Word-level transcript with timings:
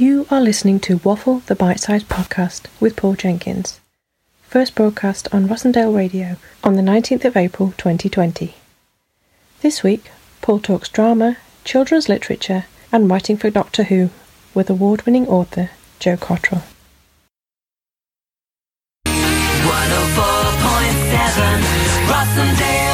You 0.00 0.26
are 0.30 0.40
listening 0.40 0.80
to 0.80 0.96
Waffle 1.04 1.40
the 1.40 1.54
Bite 1.54 1.78
Size 1.80 2.04
Podcast 2.04 2.68
with 2.80 2.96
Paul 2.96 3.16
Jenkins. 3.16 3.80
First 4.44 4.74
broadcast 4.74 5.28
on 5.30 5.46
Rossendale 5.46 5.94
Radio 5.94 6.36
on 6.64 6.76
the 6.76 6.80
19th 6.80 7.26
of 7.26 7.36
April 7.36 7.74
2020. 7.76 8.54
This 9.60 9.82
week, 9.82 10.10
Paul 10.40 10.58
talks 10.60 10.88
drama, 10.88 11.36
children's 11.64 12.08
literature, 12.08 12.64
and 12.90 13.10
writing 13.10 13.36
for 13.36 13.50
Doctor 13.50 13.82
Who 13.82 14.08
with 14.54 14.70
award 14.70 15.02
winning 15.02 15.28
author 15.28 15.68
Jo 15.98 16.16
Cotterill. 16.16 16.62
104.7 19.04 19.20
Rossendale. 22.06 22.89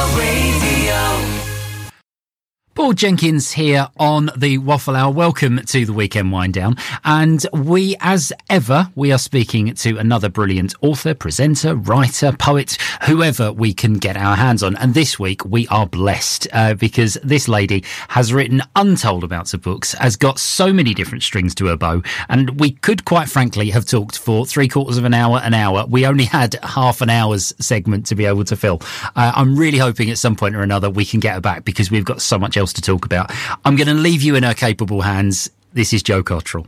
Paul 2.77 2.93
Jenkins 2.93 3.53
here 3.53 3.87
on 3.97 4.29
the 4.37 4.59
Waffle 4.59 4.95
Hour. 4.95 5.11
Welcome 5.11 5.57
to 5.65 5.83
the 5.83 5.93
weekend 5.93 6.31
wind 6.31 6.53
down. 6.53 6.77
And 7.03 7.43
we, 7.51 7.95
as 8.01 8.31
ever, 8.51 8.91
we 8.93 9.11
are 9.11 9.17
speaking 9.17 9.73
to 9.73 9.97
another 9.97 10.29
brilliant 10.29 10.75
author, 10.81 11.15
presenter, 11.15 11.73
writer, 11.73 12.33
poet, 12.33 12.77
whoever 13.07 13.51
we 13.51 13.73
can 13.73 13.93
get 13.93 14.15
our 14.15 14.35
hands 14.35 14.61
on. 14.61 14.75
And 14.75 14.93
this 14.93 15.17
week 15.17 15.43
we 15.43 15.67
are 15.69 15.87
blessed 15.87 16.47
uh, 16.53 16.75
because 16.75 17.17
this 17.23 17.47
lady 17.47 17.83
has 18.09 18.31
written 18.31 18.61
untold 18.75 19.23
amounts 19.23 19.55
of 19.55 19.63
books, 19.63 19.93
has 19.93 20.15
got 20.15 20.37
so 20.37 20.71
many 20.71 20.93
different 20.93 21.23
strings 21.23 21.55
to 21.55 21.65
her 21.65 21.77
bow. 21.77 22.03
And 22.29 22.59
we 22.59 22.73
could 22.73 23.05
quite 23.05 23.27
frankly 23.27 23.71
have 23.71 23.85
talked 23.85 24.19
for 24.19 24.45
three 24.45 24.67
quarters 24.67 24.99
of 24.99 25.03
an 25.03 25.15
hour, 25.15 25.41
an 25.43 25.55
hour. 25.55 25.87
We 25.87 26.05
only 26.05 26.25
had 26.25 26.53
half 26.61 27.01
an 27.01 27.09
hour's 27.09 27.55
segment 27.57 28.05
to 28.05 28.15
be 28.15 28.25
able 28.25 28.45
to 28.45 28.55
fill. 28.55 28.83
Uh, 29.15 29.31
I'm 29.35 29.57
really 29.57 29.79
hoping 29.79 30.11
at 30.11 30.19
some 30.19 30.35
point 30.35 30.55
or 30.55 30.61
another 30.61 30.91
we 30.91 31.05
can 31.05 31.19
get 31.19 31.33
her 31.33 31.41
back 31.41 31.65
because 31.65 31.89
we've 31.89 32.05
got 32.05 32.21
so 32.21 32.37
much 32.37 32.55
else 32.55 32.66
to 32.73 32.81
talk 32.81 33.05
about. 33.05 33.31
I'm 33.65 33.75
going 33.75 33.87
to 33.87 33.93
leave 33.93 34.21
you 34.21 34.35
in 34.35 34.43
her 34.43 34.53
capable 34.53 35.01
hands. 35.01 35.49
This 35.73 35.93
is 35.93 36.03
Jo 36.03 36.23
Cotterill. 36.23 36.67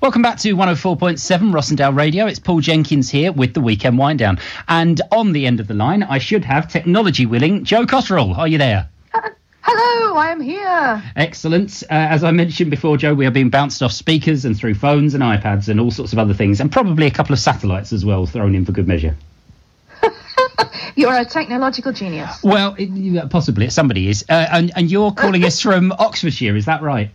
Welcome 0.00 0.22
back 0.22 0.38
to 0.38 0.56
104.7 0.56 1.52
Rossendale 1.52 1.96
Radio. 1.96 2.26
It's 2.26 2.40
Paul 2.40 2.60
Jenkins 2.60 3.08
here 3.08 3.30
with 3.30 3.54
the 3.54 3.60
weekend 3.60 3.98
wind 3.98 4.18
down. 4.18 4.40
And 4.68 5.00
on 5.12 5.32
the 5.32 5.46
end 5.46 5.60
of 5.60 5.68
the 5.68 5.74
line, 5.74 6.02
I 6.02 6.18
should 6.18 6.44
have 6.44 6.66
technology 6.66 7.24
willing 7.24 7.62
Jo 7.62 7.86
Cotterill. 7.86 8.36
Are 8.36 8.48
you 8.48 8.58
there? 8.58 8.88
Hello, 9.64 10.16
I 10.16 10.32
am 10.32 10.40
here. 10.40 11.02
Excellent. 11.14 11.84
Uh, 11.84 11.94
as 11.94 12.24
I 12.24 12.32
mentioned 12.32 12.68
before, 12.68 12.96
Jo, 12.96 13.14
we 13.14 13.26
are 13.26 13.30
being 13.30 13.48
bounced 13.48 13.80
off 13.80 13.92
speakers 13.92 14.44
and 14.44 14.56
through 14.56 14.74
phones 14.74 15.14
and 15.14 15.22
iPads 15.22 15.68
and 15.68 15.78
all 15.78 15.92
sorts 15.92 16.12
of 16.12 16.18
other 16.18 16.34
things, 16.34 16.58
and 16.60 16.72
probably 16.72 17.06
a 17.06 17.10
couple 17.12 17.32
of 17.32 17.38
satellites 17.38 17.92
as 17.92 18.04
well 18.04 18.26
thrown 18.26 18.56
in 18.56 18.64
for 18.64 18.72
good 18.72 18.88
measure. 18.88 19.16
You're 20.94 21.14
a 21.14 21.24
technological 21.24 21.92
genius. 21.92 22.42
Well, 22.42 22.74
it, 22.78 23.30
possibly 23.30 23.68
somebody 23.70 24.08
is, 24.08 24.24
uh, 24.28 24.46
and 24.52 24.72
and 24.76 24.90
you're 24.90 25.12
calling 25.12 25.44
us 25.44 25.60
from 25.60 25.92
Oxfordshire, 25.98 26.56
is 26.56 26.66
that 26.66 26.82
right? 26.82 27.10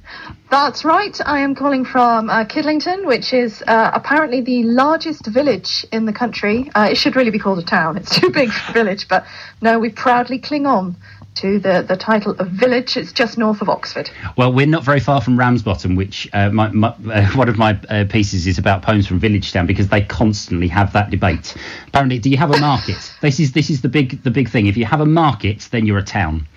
That's 0.50 0.86
right. 0.86 1.18
I 1.26 1.40
am 1.40 1.56
calling 1.56 1.86
from 1.86 2.30
uh, 2.30 2.46
Kidlington, 2.46 3.06
which 3.06 3.34
is 3.34 3.64
uh, 3.68 3.92
apparently 3.94 4.42
the 4.42 4.64
largest 4.64 5.26
village 5.28 5.86
in 5.92 6.06
the 6.06 6.14
country. 6.14 6.72
Uh, 6.74 6.88
it 6.92 6.96
should 6.96 7.16
really 7.16 7.32
be 7.32 7.40
called 7.40 7.60
a 7.60 7.64
town. 7.64 7.98
It's 7.98 8.18
too 8.20 8.30
big 8.30 8.52
for 8.52 8.72
a 8.72 8.74
village, 8.74 9.08
but 9.08 9.26
no, 9.62 9.78
we 9.78 9.90
proudly 9.90 10.40
cling 10.40 10.66
on 10.66 10.96
to 11.38 11.60
the, 11.60 11.86
the 11.88 11.96
title 11.98 12.32
of 12.40 12.50
village. 12.50 12.98
It's 12.98 13.12
just 13.12 13.38
north 13.38 13.62
of 13.62 13.70
Oxford. 13.70 14.10
Well, 14.36 14.52
we're 14.54 14.66
not 14.68 14.84
very 14.84 15.00
far 15.00 15.22
from 15.22 15.38
Ramsbottom, 15.38 15.96
which 15.96 16.28
uh, 16.34 16.50
my, 16.50 16.70
my, 16.70 16.90
uh, 17.12 17.28
one 17.32 17.50
of 17.50 17.58
my 17.58 17.80
uh, 17.90 18.06
pieces 18.10 18.48
is 18.48 18.58
about 18.58 18.82
poems 18.82 19.08
from 19.08 19.20
village 19.20 19.52
town 19.54 19.68
because 19.68 19.90
they 19.90 20.02
constantly 20.02 20.68
have 20.68 20.94
that 20.94 21.10
debate. 21.10 21.56
Apparently, 21.88 22.20
do 22.20 22.30
you 22.30 22.38
have 22.38 22.52
a 22.52 22.60
market? 22.60 23.14
this 23.22 23.40
is 23.40 23.52
this 23.54 23.70
is 23.70 23.82
the 23.82 23.90
big 23.90 24.24
the 24.24 24.32
big 24.32 24.50
thing. 24.50 24.68
If 24.68 24.78
you 24.78 24.86
have 24.86 25.02
a 25.02 25.06
market, 25.06 25.68
then 25.72 25.86
you're 25.86 25.98
a 26.00 26.04
town. 26.04 26.48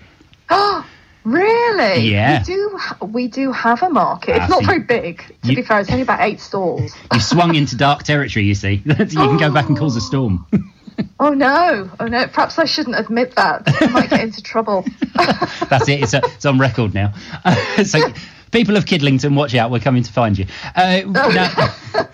Oh, 0.48 0.87
really? 1.25 2.09
Yeah. 2.11 2.41
We 2.41 2.44
do, 2.44 2.78
we 3.06 3.28
do 3.28 3.53
have 3.53 3.83
a 3.83 3.91
market. 3.91 4.37
Ah, 4.39 4.42
It's 4.44 4.50
not 4.50 4.61
see. 4.61 4.67
very 4.67 4.81
big, 4.81 5.19
to 5.42 5.50
You- 5.50 5.56
be 5.56 5.62
fair. 5.62 5.81
It's 5.81 5.91
only 5.91 6.03
about 6.03 6.20
eight 6.20 6.41
stalls. 6.41 6.94
You've 7.12 7.22
swung 7.22 7.55
into 7.55 7.77
dark 7.77 8.03
territory. 8.05 8.47
You 8.47 8.55
see, 8.55 8.83
you 8.84 8.94
can 8.94 9.37
go 9.39 9.53
back 9.53 9.69
and 9.69 9.77
cause 9.77 9.97
a 9.97 10.00
storm. 10.00 10.47
Oh, 11.22 11.34
no. 11.34 11.91
Oh, 12.00 12.06
no. 12.06 12.26
Perhaps 12.28 12.59
I 12.59 12.65
shouldn't 12.65 12.98
admit 12.98 13.34
that. 13.34 13.62
I 13.66 13.88
might 13.88 14.09
get 14.09 14.20
into 14.20 14.42
trouble. 14.42 14.87
That's 15.69 15.87
it. 15.87 16.03
It's, 16.03 16.15
a, 16.15 16.22
it's 16.25 16.47
on 16.47 16.59
record 16.59 16.94
now. 16.94 17.12
so, 17.84 18.00
people 18.53 18.78
of 18.78 18.87
Kidlington, 18.87 19.37
watch 19.37 19.54
out. 19.54 19.70
We're 19.70 19.81
coming 19.81 20.03
to 20.03 20.10
find 20.10 20.38
you. 20.38 20.47
Uh, 20.75 21.03
now, 21.04 22.09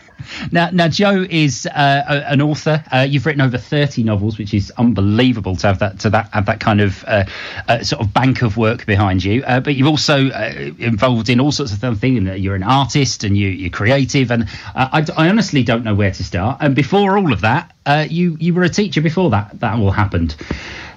now, 0.52 0.70
now, 0.72 0.88
Joe 0.88 1.26
is 1.28 1.66
uh, 1.66 2.24
an 2.26 2.40
author. 2.40 2.82
Uh, 2.92 3.06
you've 3.08 3.26
written 3.26 3.40
over 3.40 3.58
thirty 3.58 4.02
novels, 4.02 4.38
which 4.38 4.54
is 4.54 4.70
unbelievable 4.78 5.56
to 5.56 5.66
have 5.66 5.78
that 5.78 6.00
to 6.00 6.10
that 6.10 6.30
have 6.32 6.46
that 6.46 6.60
kind 6.60 6.80
of 6.80 7.04
uh, 7.06 7.24
uh, 7.68 7.82
sort 7.82 8.02
of 8.02 8.12
bank 8.12 8.42
of 8.42 8.56
work 8.56 8.86
behind 8.86 9.24
you. 9.24 9.42
Uh, 9.44 9.60
but 9.60 9.74
you've 9.74 9.88
also 9.88 10.28
uh, 10.28 10.52
involved 10.78 11.28
in 11.28 11.40
all 11.40 11.52
sorts 11.52 11.72
of 11.72 11.98
things. 11.98 12.38
You're 12.38 12.54
an 12.54 12.62
artist 12.62 13.24
and 13.24 13.36
you, 13.36 13.48
you're 13.48 13.70
creative, 13.70 14.30
and 14.30 14.48
I, 14.74 15.04
I 15.16 15.28
honestly 15.28 15.62
don't 15.62 15.84
know 15.84 15.94
where 15.94 16.12
to 16.12 16.24
start. 16.24 16.58
And 16.60 16.74
before 16.74 17.18
all 17.18 17.32
of 17.32 17.40
that, 17.42 17.72
you 18.10 18.36
you 18.40 18.54
were 18.54 18.62
a 18.62 18.68
teacher 18.68 19.00
before 19.00 19.30
that 19.30 19.60
that 19.60 19.78
all 19.78 19.90
happened. 19.90 20.36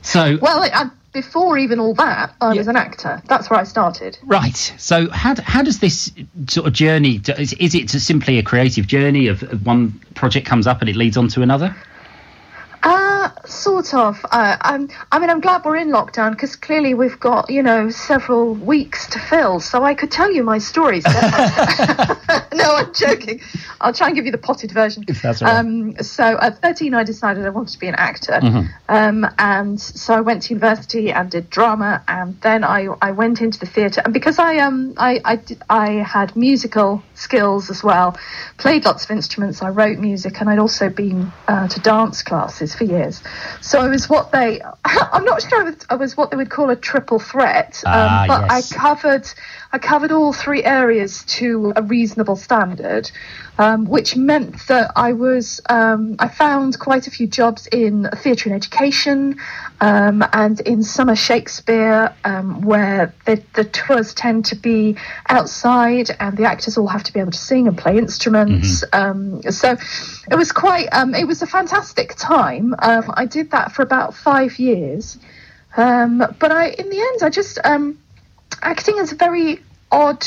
So 0.02 0.38
Well, 0.42 0.64
I, 0.64 0.90
before 1.12 1.58
even 1.58 1.80
all 1.80 1.94
that, 1.96 2.34
I 2.42 2.54
Yeah. 2.54 2.60
was 2.60 2.68
an 2.68 2.76
actor. 2.76 3.22
That's 3.28 3.50
where 3.50 3.60
I 3.60 3.64
started. 3.64 4.18
Right. 4.24 4.56
So 4.78 5.10
how 5.10 5.36
how 5.42 5.62
does 5.64 5.80
this 5.80 6.12
sort 6.48 6.68
of 6.68 6.74
journey? 6.74 7.22
Is, 7.38 7.54
is 7.54 7.76
it 7.76 7.90
simply 7.90 8.38
a 8.38 8.44
creative 8.44 8.88
journey 8.88 9.28
of, 9.28 9.44
of 9.44 9.66
one 9.66 9.92
project 10.16 10.46
comes 10.46 10.68
up 10.68 10.82
and 10.82 10.90
it 10.90 10.96
leads 10.96 11.18
on 11.18 11.28
to 11.30 11.42
another? 11.42 11.76
Sort 13.46 13.94
of. 13.94 14.26
Uh, 14.30 14.58
I'm, 14.62 14.90
I 15.12 15.20
mean, 15.20 15.30
I'm 15.30 15.40
glad 15.40 15.64
we're 15.66 15.78
in 15.78 15.90
lockdown 15.90 16.32
because 16.32 16.56
clearly 16.56 16.94
we've 16.94 17.20
got, 17.20 17.50
you 17.50 17.64
know, 17.64 17.90
several 17.90 18.54
weeks 18.54 19.08
to 19.08 19.20
fill. 19.20 19.60
So 19.60 19.84
I 19.84 19.94
could 19.94 20.12
tell 20.12 20.32
you 20.32 20.44
my 20.44 20.58
stories. 20.58 21.04
no, 22.54 22.76
I'm 22.76 22.94
joking. 22.94 23.42
I'll 23.82 23.94
try 23.94 24.08
and 24.08 24.16
give 24.16 24.26
you 24.26 24.32
the 24.32 24.38
potted 24.38 24.72
version. 24.72 25.06
If 25.08 25.22
that's 25.22 25.42
right. 25.42 25.56
Um, 25.56 25.96
so 26.02 26.38
at 26.40 26.62
13, 26.62 26.94
I 26.94 27.04
decided 27.04 27.46
I 27.46 27.50
wanted 27.50 27.74
to 27.74 27.80
be 27.80 27.88
an 27.88 27.96
actor. 27.96 28.34
Mm-hmm. 28.34 28.68
Um, 28.90 29.26
and 29.38 29.80
so 29.80 30.14
I 30.14 30.22
went 30.22 30.44
to 30.44 30.54
university 30.54 31.12
and 31.12 31.32
did 31.32 31.50
drama. 31.50 32.04
And 32.08 32.40
then 32.42 32.64
I, 32.64 32.88
I 33.02 33.12
went 33.12 33.42
into 33.42 33.60
the 33.60 33.66
theatre. 33.66 34.02
And 34.04 34.14
because 34.14 34.38
I, 34.38 34.58
um, 34.58 34.94
I, 34.98 35.22
I, 35.24 35.36
did, 35.38 35.62
I 35.70 35.92
had 35.92 36.36
musical 36.36 37.02
skills 37.16 37.70
as 37.70 37.84
well, 37.84 38.18
played 38.58 38.86
lots 38.86 39.06
of 39.06 39.12
instruments, 39.12 39.62
I 39.62 39.70
wrote 39.70 39.98
music, 40.00 40.40
and 40.42 40.50
I'd 40.50 40.60
also 40.60 40.90
been 40.90 41.32
uh, 41.48 41.68
to 41.68 41.80
dance 41.80 42.22
classes 42.22 42.76
for 42.76 42.84
years. 42.84 43.22
So 43.62 43.80
I 43.80 43.88
was 43.88 44.10
what 44.10 44.32
they, 44.32 44.62
I'm 44.86 45.26
not 45.26 45.42
sure 45.42 45.62
I 45.62 45.64
was, 45.64 45.76
I 45.90 45.96
was 45.96 46.18
what 46.18 46.32
they 46.32 46.38
would 46.38 46.50
call 46.50 46.70
a 46.70 46.76
triple 46.76 47.20
threat, 47.20 47.84
um, 47.86 47.94
Ah, 47.94 48.26
but 48.28 48.46
yes. 48.52 48.74
I 48.74 48.76
covered, 48.78 49.28
I 49.72 49.78
covered 49.78 50.12
all 50.12 50.34
three 50.34 50.64
areas 50.64 51.24
to 51.26 51.74
a 51.76 51.84
reasonable 51.84 52.36
standard, 52.36 53.12
um, 53.60 53.86
which 53.86 54.16
meant 54.16 54.66
that 54.68 54.92
I 54.96 55.14
was, 55.14 55.62
um, 55.70 56.16
I 56.18 56.28
found 56.28 56.80
quite 56.80 57.06
a 57.06 57.12
few 57.12 57.28
jobs 57.28 57.68
in 57.68 58.10
theatre 58.18 58.50
and 58.50 58.56
education, 58.56 59.38
um, 59.80 60.26
and 60.34 60.60
in 60.62 60.82
summer 60.82 61.16
Shakespeare, 61.16 62.12
um, 62.26 62.62
where 62.62 63.14
the, 63.26 63.44
the 63.54 63.64
tours 63.64 64.16
tend 64.16 64.46
to 64.46 64.56
be 64.56 64.98
outside, 65.28 66.10
and 66.20 66.36
the 66.36 66.46
actors 66.46 66.76
all 66.76 66.88
have 66.88 67.04
to 67.04 67.14
be 67.14 67.20
able 67.20 67.32
to 67.32 67.38
sing 67.38 67.68
and 67.68 67.78
play 67.78 67.98
instruments. 68.00 68.84
Um, 68.92 69.44
so 69.52 69.78
it 70.32 70.36
was 70.36 70.52
quite, 70.52 70.88
um, 70.94 71.14
it 71.14 71.28
was 71.28 71.44
a 71.44 71.48
fantastic 71.48 72.16
time. 72.16 72.74
Um, 72.80 73.14
I 73.14 73.26
did 73.26 73.52
that 73.52 73.72
for 73.74 73.84
about 73.84 74.16
five 74.16 74.58
years. 74.58 75.20
Um, 75.78 76.18
but 76.40 76.52
I, 76.52 76.70
in 76.70 76.90
the 76.90 77.00
end, 77.00 77.22
I 77.22 77.30
just 77.30 77.60
um, 77.64 78.00
acting 78.62 78.98
is 78.98 79.12
a 79.12 79.16
very 79.16 79.62
odd 79.92 80.26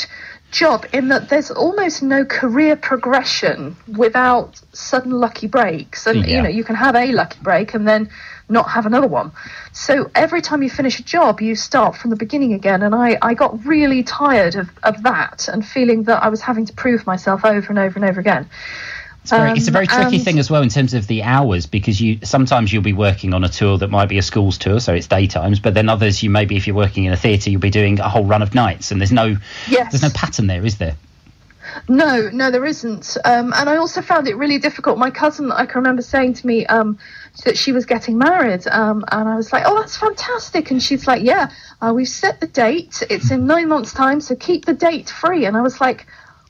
job 0.51 0.85
in 0.93 1.07
that 1.07 1.29
there's 1.29 1.49
almost 1.49 2.03
no 2.03 2.23
career 2.23 2.75
progression 2.75 3.75
without 3.97 4.61
sudden 4.71 5.11
lucky 5.11 5.47
breaks, 5.47 6.05
and 6.05 6.25
Yeah. 6.25 6.35
you 6.37 6.41
know 6.43 6.49
you 6.49 6.63
can 6.63 6.75
have 6.75 6.95
a 6.95 7.11
lucky 7.11 7.39
break 7.41 7.73
and 7.73 7.87
then 7.87 8.09
not 8.49 8.69
have 8.69 8.85
another 8.85 9.07
one. 9.07 9.31
So 9.71 10.11
every 10.13 10.41
time 10.41 10.61
you 10.61 10.69
finish 10.69 10.99
a 10.99 11.03
job, 11.03 11.41
you 11.41 11.55
start 11.55 11.95
from 11.95 12.11
the 12.11 12.15
beginning 12.15 12.53
again, 12.53 12.83
and 12.83 12.93
I, 12.93 13.17
I 13.21 13.33
got 13.33 13.65
really 13.65 14.03
tired 14.03 14.55
of, 14.55 14.69
of 14.83 15.01
that 15.03 15.47
and 15.47 15.65
feeling 15.65 16.03
that 16.03 16.21
I 16.21 16.29
was 16.29 16.41
having 16.41 16.65
to 16.65 16.73
prove 16.73 17.07
myself 17.07 17.43
over 17.45 17.67
and 17.69 17.79
over 17.79 17.95
and 17.97 18.05
over 18.05 18.19
again. 18.19 18.47
It's, 19.23 19.31
very, 19.31 19.51
it's 19.51 19.67
a 19.67 19.69
Um, 19.69 19.73
very 19.73 19.87
tricky 19.87 20.15
and- 20.17 20.25
thing 20.25 20.37
as 20.39 20.49
well 20.51 20.61
in 20.61 20.69
terms 20.69 20.93
of 20.93 21.07
the 21.07 21.23
hours 21.23 21.65
because 21.65 21.99
you 22.01 22.19
sometimes 22.23 22.71
you'll 22.73 22.83
be 22.83 22.93
working 22.93 23.33
on 23.33 23.43
a 23.43 23.49
tour 23.49 23.77
that 23.77 23.89
might 23.89 24.09
be 24.09 24.17
a 24.17 24.21
school's 24.21 24.57
tour, 24.57 24.79
so 24.81 24.93
it's 24.93 25.07
daytimes. 25.07 25.61
But 25.61 25.73
then 25.73 25.87
others, 25.89 26.21
you 26.21 26.29
maybe 26.29 26.57
if 26.57 26.67
you're 26.67 26.75
working 26.75 27.05
in 27.05 27.13
a 27.13 27.17
theatre, 27.17 27.49
you'll 27.49 27.61
be 27.61 27.69
doing 27.69 27.99
a 28.01 28.09
whole 28.09 28.25
run 28.25 28.41
of 28.41 28.53
nights, 28.53 28.91
and 28.91 28.99
there's 28.99 29.11
no 29.13 29.37
Yes. 29.67 29.91
there's 29.91 30.03
no 30.03 30.09
pattern 30.09 30.47
there, 30.47 30.65
is 30.65 30.77
there? 30.77 30.95
No, 31.87 32.29
no, 32.31 32.51
there 32.51 32.65
isn't. 32.65 33.17
Um, 33.23 33.53
and 33.55 33.69
I 33.69 33.77
also 33.77 34.01
found 34.01 34.27
it 34.27 34.35
really 34.35 34.59
difficult. 34.59 34.97
My 34.97 35.09
cousin, 35.09 35.51
I 35.51 35.65
can 35.65 35.75
remember 35.81 36.01
saying 36.01 36.33
to 36.35 36.45
me 36.47 36.65
um, 36.65 36.97
that 37.45 37.57
she 37.57 37.71
was 37.71 37.85
getting 37.85 38.17
married, 38.17 38.67
um, 38.67 39.05
and 39.11 39.29
I 39.29 39.35
was 39.37 39.53
like, 39.53 39.63
"Oh, 39.65 39.79
that's 39.79 39.95
fantastic!" 39.95 40.69
And 40.71 40.83
she's 40.83 41.07
like, 41.07 41.23
"Yeah, 41.23 41.49
uh, 41.81 41.93
we've 41.95 42.07
set 42.09 42.41
the 42.41 42.47
date. 42.47 43.01
It's 43.09 43.31
in 43.31 43.47
nine 43.47 43.69
months' 43.69 43.93
time, 43.93 44.19
so 44.19 44.35
keep 44.35 44.65
the 44.65 44.73
date 44.73 45.09
free." 45.09 45.45
And 45.45 45.55
I 45.55 45.61
was 45.61 45.79
like, 45.79 46.05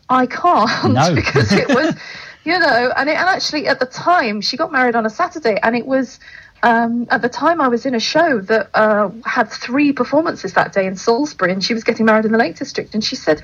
"I 0.10 0.26
can't 0.26 0.94
No. 0.94 1.14
because 1.16 1.52
it 1.54 1.70
was, 1.70 1.94
you 2.44 2.58
know." 2.58 2.94
And, 2.96 3.10
it, 3.10 3.18
and 3.18 3.30
actually, 3.30 3.68
at 3.68 3.80
the 3.80 3.86
time, 3.86 4.42
she 4.42 4.58
got 4.58 4.72
married 4.72 4.96
on 4.96 5.06
a 5.06 5.10
Saturday, 5.10 5.58
and 5.62 5.76
it 5.76 5.86
was. 5.86 6.20
Um, 6.66 7.08
at 7.12 7.22
the 7.22 7.28
time, 7.28 7.60
I 7.60 7.68
was 7.68 7.86
in 7.86 7.94
a 7.94 8.00
show 8.00 8.40
that 8.40 8.70
uh, 8.74 9.10
had 9.26 9.52
three 9.52 9.92
performances 9.92 10.54
that 10.54 10.72
day 10.72 10.86
in 10.88 10.96
Salisbury, 10.96 11.52
and 11.52 11.62
she 11.62 11.74
was 11.74 11.84
getting 11.84 12.06
married 12.06 12.24
in 12.24 12.32
the 12.32 12.38
Lake 12.38 12.56
District. 12.56 12.94
And 12.94 13.04
she 13.04 13.18
said, 13.18 13.42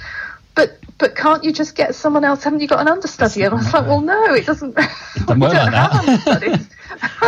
"But 0.56 0.80
but 1.00 1.16
can't 1.16 1.44
you 1.44 1.52
just 1.52 1.76
get 1.76 1.96
someone 1.96 2.24
else? 2.24 2.44
Haven't 2.44 2.60
you 2.60 2.68
got 2.68 2.82
an 2.82 2.88
understudy? 2.88 3.44
And 3.44 3.54
I 3.54 3.58
was 3.58 3.74
like, 3.74 3.88
well, 3.88 4.02
no, 4.02 4.34
it 4.34 4.46
doesn't. 4.46 4.78
It 4.78 4.90
doesn't 5.26 5.40
work 5.40 5.54
like 5.54 5.72
that. 5.72 5.94
understudies. 5.94 6.68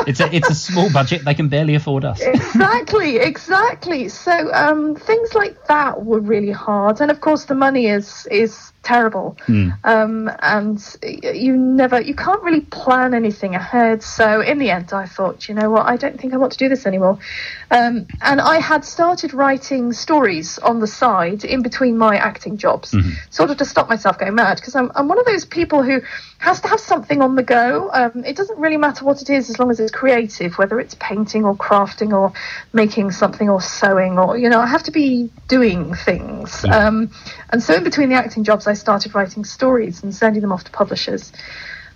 It's 0.08 0.19
a 0.19 0.34
it's 0.34 0.50
a 0.50 0.56
small 0.56 0.92
budget. 0.92 1.25
They 1.25 1.34
can 1.34 1.50
barely 1.50 1.75
afford 1.75 2.06
us. 2.06 2.22
exactly, 2.22 3.18
exactly. 3.18 4.10
So 4.10 4.52
um, 4.54 4.96
things 4.96 5.34
like 5.34 5.68
that 5.68 6.04
were 6.06 6.19
really 6.19 6.52
hard, 6.52 7.02
and 7.02 7.12
of 7.12 7.22
course 7.22 7.46
the 7.46 7.56
money 7.56 7.88
is 7.88 8.28
is 8.31 8.72
terrible. 8.84 9.38
Um, 9.84 10.31
and 10.40 10.98
you 11.02 11.56
never, 11.56 12.02
you 12.02 12.16
can't 12.16 12.42
really 12.42 12.62
plan 12.62 13.13
anything 13.13 13.54
ahead. 13.56 14.02
So 14.02 14.42
in 14.42 14.58
the 14.58 14.72
end, 14.72 14.92
I 14.94 15.06
thought, 15.06 15.48
you 15.48 15.56
know 15.56 15.69
what, 15.69 15.86
I 15.86 15.98
don't 15.98 16.19
think 16.19 16.34
I 16.34 16.38
want 16.38 16.54
to 16.54 16.58
do 16.58 16.68
this 16.68 16.86
anymore. 16.86 17.19
Um, 17.69 18.08
and 18.22 18.42
I 18.42 18.60
had 18.60 18.84
started 18.84 19.34
writing 19.34 19.94
stories 19.94 20.58
on 20.58 20.80
the 20.80 20.88
side 20.88 21.44
in 21.44 21.62
between 21.62 21.98
my 21.98 22.16
acting 22.18 22.58
jobs, 22.58 22.96
sort 23.30 23.52
of 23.52 23.58
to 23.58 23.66
stop 23.66 23.88
myself 23.88 24.18
going 24.18 24.36
mad, 24.36 24.58
because 24.58 24.75
I'm, 24.75 24.92
I'm 24.96 25.08
one 25.08 25.19
of 25.19 25.25
those 25.25 25.46
people 25.46 25.84
who 25.84 26.02
has 26.40 26.62
to 26.62 26.68
have 26.68 26.80
something 26.80 27.22
on 27.22 27.36
the 27.36 27.44
go. 27.44 27.92
Um, 27.94 28.24
it 28.25 28.36
doesn't 28.36 28.58
really 28.58 28.78
matter 28.78 29.06
what 29.06 29.22
it 29.22 29.30
is 29.30 29.50
as 29.51 29.59
long 29.59 29.69
as 29.69 29.80
it's 29.80 29.92
creative, 29.92 30.57
whether 30.57 30.80
it's 30.80 30.95
painting 30.95 31.45
or 31.45 31.56
crafting 31.56 32.13
or 32.18 32.33
making 32.74 33.12
something 33.12 33.50
or 33.50 33.62
sewing 33.62 34.18
or, 34.18 34.38
you 34.38 34.50
know, 34.50 34.59
I 34.59 34.65
have 34.65 34.83
to 34.83 34.92
be 34.92 35.30
doing 35.48 35.94
things. 35.94 36.65
Um, 36.65 37.12
and 37.51 37.62
so 37.62 37.75
in 37.75 37.83
between 37.83 38.09
the 38.09 38.15
acting 38.15 38.44
jobs, 38.44 38.65
I 38.65 38.74
started 38.74 39.13
writing 39.13 39.44
stories 39.44 40.01
and 40.03 40.15
sending 40.15 40.42
them 40.42 40.51
off 40.51 40.63
to 40.63 40.71
publishers. 40.71 41.31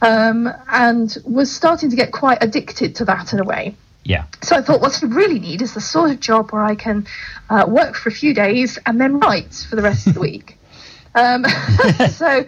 Um, 0.01 0.51
and 0.69 1.17
was 1.23 1.49
starting 1.49 1.89
to 1.89 1.95
get 1.95 2.11
quite 2.11 2.39
addicted 2.41 2.95
to 2.97 3.05
that 3.05 3.33
in 3.33 3.39
a 3.39 3.45
way. 3.45 3.75
Yeah. 4.03 4.25
So 4.43 4.55
I 4.55 4.61
thought, 4.61 4.81
what 4.81 5.01
I 5.03 5.07
really 5.07 5.39
need 5.39 5.61
is 5.61 5.73
the 5.73 5.81
sort 5.81 6.11
of 6.11 6.19
job 6.19 6.51
where 6.51 6.61
I 6.61 6.75
can 6.75 7.07
uh, 7.49 7.65
work 7.67 7.95
for 7.95 8.09
a 8.09 8.11
few 8.11 8.33
days 8.33 8.77
and 8.85 9.01
then 9.01 9.19
write 9.19 9.65
for 9.67 9.75
the 9.75 9.81
rest 9.81 10.05
of 10.05 10.13
the 10.13 10.19
week. 10.29 10.57
Um, 11.15 11.45
so 12.11 12.45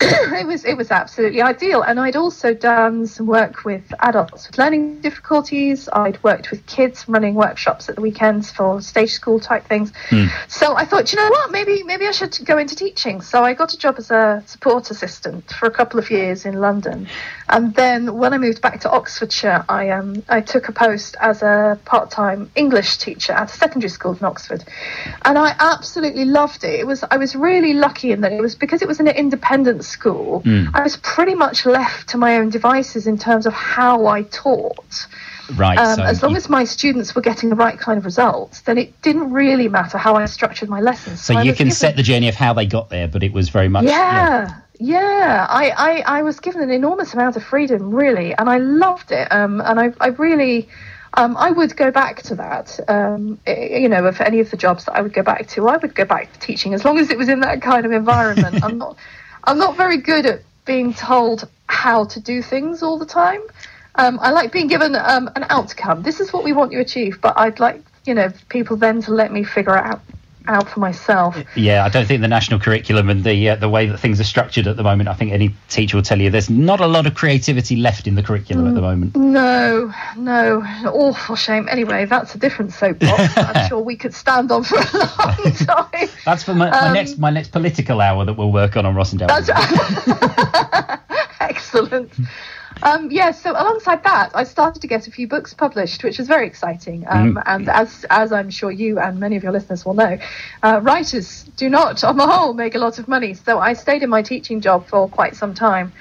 it 0.00 0.46
was 0.46 0.64
it 0.64 0.76
was 0.76 0.90
absolutely 0.90 1.40
ideal. 1.40 1.82
And 1.82 1.98
I'd 1.98 2.16
also 2.16 2.52
done 2.52 3.06
some 3.06 3.26
work 3.26 3.64
with 3.64 3.94
adults 4.00 4.46
with 4.46 4.58
learning 4.58 5.00
difficulties. 5.00 5.88
I'd 5.90 6.22
worked 6.22 6.50
with 6.50 6.66
kids 6.66 7.08
running 7.08 7.34
workshops 7.34 7.88
at 7.88 7.94
the 7.94 8.02
weekends 8.02 8.50
for 8.50 8.82
stage 8.82 9.12
school 9.12 9.40
type 9.40 9.64
things. 9.64 9.92
So 10.48 10.76
I 10.76 10.84
thought, 10.84 11.12
you 11.12 11.16
know 11.18 11.30
what, 11.30 11.50
maybe 11.50 11.82
maybe 11.82 12.06
I 12.06 12.10
should 12.10 12.38
go 12.44 12.58
into 12.58 12.76
teaching. 12.76 13.22
So 13.22 13.42
I 13.42 13.54
got 13.54 13.72
a 13.72 13.78
job 13.78 13.94
as 13.98 14.10
a 14.10 14.42
support 14.46 14.90
assistant 14.90 15.50
for 15.50 15.66
a 15.66 15.70
couple 15.70 15.98
of 15.98 16.10
years 16.10 16.44
in 16.44 16.60
London, 16.60 17.08
and 17.48 17.74
then 17.74 18.18
when 18.18 18.34
I 18.34 18.38
moved 18.38 18.60
back 18.60 18.80
to 18.82 18.90
Oxfordshire, 18.90 19.64
I 19.66 19.90
um 19.90 20.22
I 20.28 20.42
took 20.42 20.68
a 20.68 20.72
post 20.72 21.16
as 21.20 21.42
a 21.42 21.78
part 21.86 22.10
time 22.10 22.50
English 22.54 22.98
teacher 22.98 23.32
at 23.32 23.50
a 23.50 23.56
secondary 23.56 23.88
school 23.88 24.12
in 24.12 24.24
Oxford, 24.24 24.62
and 25.24 25.38
I 25.38 25.56
absolutely 25.58 26.26
loved 26.26 26.64
it. 26.64 26.80
It 26.80 26.86
was 26.86 27.02
I 27.10 27.16
was 27.16 27.34
really 27.34 27.72
lucky 27.72 28.12
in 28.12 28.20
that 28.20 28.32
it 28.32 28.42
was 28.42 28.54
because 28.54 28.82
it 28.82 28.88
was 28.88 29.00
an 29.00 29.08
independent 29.08 29.85
school. 29.86 30.42
I 30.74 30.82
was 30.82 30.96
pretty 30.98 31.34
much 31.34 31.64
left 31.66 32.08
to 32.10 32.18
my 32.18 32.36
own 32.36 32.50
devices 32.50 33.06
in 33.06 33.16
terms 33.18 33.46
of 33.46 33.52
how 33.52 34.06
I 34.06 34.22
taught. 34.22 35.06
Right. 35.54 35.78
Um, 35.78 35.96
so 35.96 36.02
as 36.02 36.22
long 36.22 36.32
you, 36.32 36.38
as 36.38 36.48
my 36.48 36.64
students 36.64 37.14
were 37.14 37.22
getting 37.22 37.50
the 37.50 37.56
right 37.56 37.78
kind 37.78 37.98
of 37.98 38.04
results, 38.04 38.62
then 38.62 38.78
it 38.78 39.00
didn't 39.02 39.32
really 39.32 39.68
matter 39.68 39.96
how 39.98 40.16
I 40.16 40.26
structured 40.26 40.68
my 40.68 40.80
lessons. 40.80 41.24
so 41.24 41.36
I 41.36 41.42
you 41.42 41.52
can 41.52 41.66
given- 41.68 41.72
set 41.72 41.96
the 41.96 42.02
journey 42.02 42.28
of 42.28 42.34
how 42.34 42.52
they 42.52 42.66
got 42.66 42.90
there, 42.90 43.06
but 43.08 43.22
it 43.22 43.32
was 43.32 43.48
very 43.48 43.68
much 43.68 43.84
yeah, 43.84 44.60
yeah. 44.78 45.46
I, 45.48 45.70
I, 45.70 46.18
I 46.18 46.22
was 46.22 46.40
given 46.40 46.62
an 46.62 46.70
enormous 46.70 47.14
amount 47.14 47.36
of 47.36 47.44
freedom, 47.44 47.94
really, 47.94 48.34
and 48.34 48.48
I 48.50 48.58
loved 48.58 49.12
it. 49.12 49.30
Um, 49.30 49.60
and 49.60 49.78
I, 49.78 49.92
I 50.00 50.08
really, 50.08 50.68
um, 51.14 51.36
I 51.36 51.50
would 51.52 51.76
go 51.76 51.92
back 51.92 52.22
to 52.22 52.34
that. 52.34 52.80
Um, 52.88 53.38
you 53.46 53.88
know, 53.88 54.04
of 54.04 54.20
any 54.20 54.40
of 54.40 54.50
the 54.50 54.56
jobs 54.56 54.84
that 54.86 54.96
I 54.96 55.00
would 55.00 55.12
go 55.12 55.22
back 55.22 55.46
to, 55.50 55.68
I 55.68 55.76
would 55.76 55.94
go 55.94 56.04
back 56.04 56.32
to 56.32 56.40
teaching 56.40 56.74
as 56.74 56.84
long 56.84 56.98
as 56.98 57.10
it 57.10 57.18
was 57.18 57.28
in 57.28 57.40
that 57.40 57.62
kind 57.62 57.86
of 57.86 57.92
environment. 57.92 58.60
I'm 58.64 58.78
not, 58.78 58.96
I'm 59.46 59.58
not 59.58 59.76
very 59.76 59.98
good 59.98 60.26
at 60.26 60.42
being 60.64 60.92
told 60.92 61.48
how 61.68 62.04
to 62.06 62.20
do 62.20 62.42
things 62.42 62.82
all 62.82 62.98
the 62.98 63.06
time. 63.06 63.40
Um, 63.94 64.18
I 64.20 64.30
like 64.30 64.52
being 64.52 64.66
given 64.66 64.96
um, 64.96 65.30
an 65.36 65.46
outcome. 65.48 66.02
This 66.02 66.20
is 66.20 66.32
what 66.32 66.44
we 66.44 66.52
want 66.52 66.72
you 66.72 66.78
to 66.78 66.82
achieve, 66.82 67.20
but 67.20 67.34
I'd 67.38 67.60
like, 67.60 67.82
you 68.04 68.14
know, 68.14 68.30
people 68.48 68.76
then 68.76 69.00
to 69.02 69.12
let 69.12 69.32
me 69.32 69.44
figure 69.44 69.76
out 69.76 70.00
out 70.48 70.68
for 70.68 70.80
myself. 70.80 71.36
Yeah, 71.56 71.84
I 71.84 71.88
don't 71.88 72.06
think 72.06 72.20
the 72.20 72.28
national 72.28 72.60
curriculum 72.60 73.08
and 73.10 73.24
the 73.24 73.50
uh, 73.50 73.56
the 73.56 73.68
way 73.68 73.86
that 73.86 73.98
things 73.98 74.20
are 74.20 74.24
structured 74.24 74.66
at 74.66 74.76
the 74.76 74.82
moment. 74.82 75.08
I 75.08 75.14
think 75.14 75.32
any 75.32 75.54
teacher 75.68 75.96
will 75.96 76.02
tell 76.02 76.20
you 76.20 76.30
there's 76.30 76.50
not 76.50 76.80
a 76.80 76.86
lot 76.86 77.06
of 77.06 77.14
creativity 77.14 77.76
left 77.76 78.06
in 78.06 78.14
the 78.14 78.22
curriculum 78.22 78.66
at 78.68 78.74
the 78.74 78.80
moment. 78.80 79.16
No, 79.16 79.92
no, 80.16 80.62
awful 80.86 81.36
shame. 81.36 81.68
Anyway, 81.70 82.04
that's 82.04 82.34
a 82.34 82.38
different 82.38 82.72
soapbox. 82.72 83.36
I'm 83.36 83.68
sure 83.68 83.80
we 83.80 83.96
could 83.96 84.14
stand 84.14 84.50
on 84.52 84.64
for 84.64 84.76
a 84.76 84.82
long 84.82 85.52
time. 85.54 86.08
That's 86.24 86.42
for 86.42 86.54
my, 86.54 86.70
my 86.70 86.78
Um, 86.88 86.94
next 86.94 87.18
my 87.18 87.30
next 87.30 87.52
political 87.52 88.00
hour 88.00 88.24
that 88.24 88.34
we'll 88.34 88.52
work 88.52 88.76
on 88.76 88.86
on 88.86 88.94
Rossendale. 88.94 89.28
That's 89.28 89.48
excellent. 91.40 92.12
Um, 92.82 93.10
yeah, 93.10 93.30
so 93.30 93.52
alongside 93.52 94.04
that, 94.04 94.32
I 94.34 94.44
started 94.44 94.82
to 94.82 94.86
get 94.86 95.08
a 95.08 95.10
few 95.10 95.26
books 95.26 95.54
published, 95.54 96.04
which 96.04 96.18
was 96.18 96.28
very 96.28 96.46
exciting. 96.46 97.04
Um, 97.08 97.40
And 97.46 97.68
as 97.68 98.04
as 98.10 98.32
I'm 98.32 98.50
sure 98.50 98.70
you 98.70 98.98
and 98.98 99.18
many 99.18 99.36
of 99.36 99.42
your 99.42 99.52
listeners 99.52 99.84
will 99.84 99.94
know, 99.94 100.18
uh, 100.62 100.80
writers 100.82 101.44
do 101.56 101.68
not, 101.68 102.04
on 102.04 102.16
the 102.16 102.26
whole, 102.26 102.52
make 102.52 102.74
a 102.74 102.78
lot 102.78 102.98
of 102.98 103.08
money. 103.08 103.34
So 103.34 103.58
I 103.58 103.72
stayed 103.72 104.02
in 104.02 104.10
my 104.10 104.22
teaching 104.22 104.60
job 104.60 104.86
for 104.86 105.08
quite 105.08 105.34
some 105.36 105.54
time. 105.54 105.92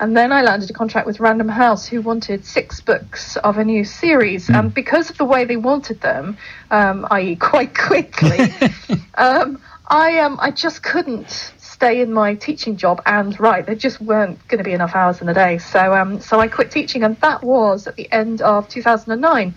And 0.00 0.16
then 0.16 0.32
I 0.32 0.42
landed 0.42 0.68
a 0.70 0.72
contract 0.72 1.06
with 1.06 1.20
Random 1.20 1.48
House, 1.48 1.86
who 1.86 2.00
wanted 2.02 2.44
six 2.44 2.80
books 2.80 3.36
of 3.36 3.58
a 3.58 3.64
new 3.64 3.84
series. 3.84 4.50
And 4.50 4.74
because 4.74 5.08
of 5.08 5.16
the 5.18 5.24
way 5.24 5.44
they 5.44 5.56
wanted 5.56 6.00
them, 6.00 6.36
um, 6.70 7.06
i.e., 7.12 7.36
quite 7.52 7.78
quickly, 7.78 8.52
um, 9.14 9.62
I 9.86 10.18
um, 10.18 10.38
I 10.40 10.50
just 10.50 10.82
couldn't 10.82 11.53
stay 11.74 12.00
in 12.00 12.12
my 12.12 12.36
teaching 12.36 12.76
job 12.76 13.02
and 13.04 13.38
write. 13.40 13.66
There 13.66 13.74
just 13.74 14.00
weren't 14.00 14.46
going 14.46 14.58
to 14.58 14.64
be 14.64 14.72
enough 14.72 14.94
hours 14.94 15.20
in 15.20 15.26
the 15.26 15.34
day. 15.34 15.58
So 15.58 15.92
um, 15.92 16.20
so 16.20 16.38
I 16.38 16.46
quit 16.46 16.70
teaching, 16.70 17.02
and 17.02 17.20
that 17.20 17.42
was 17.42 17.88
at 17.88 17.96
the 17.96 18.10
end 18.12 18.42
of 18.42 18.68
2009. 18.68 19.54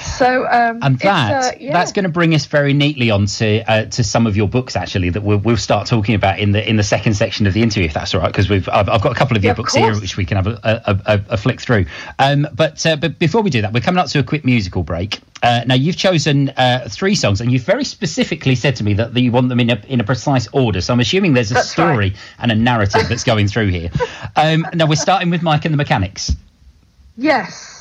So 0.00 0.46
um, 0.46 0.80
and 0.82 0.98
that 1.00 1.54
uh, 1.54 1.56
yeah. 1.58 1.72
that's 1.72 1.92
going 1.92 2.04
to 2.04 2.08
bring 2.08 2.34
us 2.34 2.46
very 2.46 2.72
neatly 2.72 3.10
on 3.10 3.26
to 3.26 3.62
uh, 3.70 3.84
to 3.86 4.04
some 4.04 4.26
of 4.26 4.36
your 4.36 4.48
books 4.48 4.76
actually 4.76 5.10
that 5.10 5.22
we'll, 5.22 5.38
we'll 5.38 5.56
start 5.56 5.86
talking 5.86 6.14
about 6.14 6.38
in 6.38 6.52
the 6.52 6.68
in 6.68 6.76
the 6.76 6.82
second 6.82 7.14
section 7.14 7.46
of 7.46 7.54
the 7.54 7.62
interview 7.62 7.86
if 7.86 7.94
that's 7.94 8.14
all 8.14 8.20
right 8.20 8.32
because 8.32 8.48
we've 8.48 8.68
I've, 8.68 8.88
I've 8.88 9.02
got 9.02 9.12
a 9.12 9.14
couple 9.14 9.36
of 9.36 9.44
Yeah, 9.44 9.48
your 9.48 9.52
of 9.52 9.56
books 9.58 9.74
here 9.74 9.94
which 9.98 10.16
we 10.16 10.24
can 10.24 10.36
have 10.36 10.46
a, 10.46 10.60
a, 10.64 11.00
a, 11.06 11.24
a 11.30 11.36
flick 11.36 11.60
through 11.60 11.86
um, 12.18 12.46
but 12.54 12.84
uh, 12.86 12.96
but 12.96 13.18
before 13.18 13.42
we 13.42 13.50
do 13.50 13.62
that 13.62 13.72
we're 13.72 13.80
coming 13.80 13.98
up 13.98 14.08
to 14.08 14.18
a 14.18 14.22
quick 14.22 14.44
musical 14.44 14.82
break 14.82 15.20
uh, 15.42 15.62
now 15.66 15.74
you've 15.74 15.96
chosen 15.96 16.48
uh, 16.50 16.88
three 16.90 17.14
songs 17.14 17.40
and 17.40 17.52
you've 17.52 17.64
very 17.64 17.84
specifically 17.84 18.54
said 18.54 18.76
to 18.76 18.84
me 18.84 18.94
that, 18.94 19.14
that 19.14 19.20
you 19.20 19.30
want 19.30 19.48
them 19.48 19.60
in 19.60 19.70
a 19.70 19.80
in 19.88 20.00
a 20.00 20.04
precise 20.04 20.48
order 20.52 20.80
so 20.80 20.92
I'm 20.92 21.00
assuming 21.00 21.34
there's 21.34 21.50
a 21.50 21.54
That's 21.54 21.70
story 21.70 22.10
right. 22.10 22.16
and 22.38 22.52
a 22.52 22.54
narrative 22.54 23.08
that's 23.08 23.24
going 23.24 23.48
through 23.48 23.68
here 23.68 23.90
um, 24.36 24.66
now 24.74 24.86
we're 24.86 24.96
starting 24.96 25.30
with 25.30 25.42
Mike 25.42 25.64
and 25.64 25.72
the 25.72 25.78
Mechanics 25.78 26.32
Yes. 27.16 27.75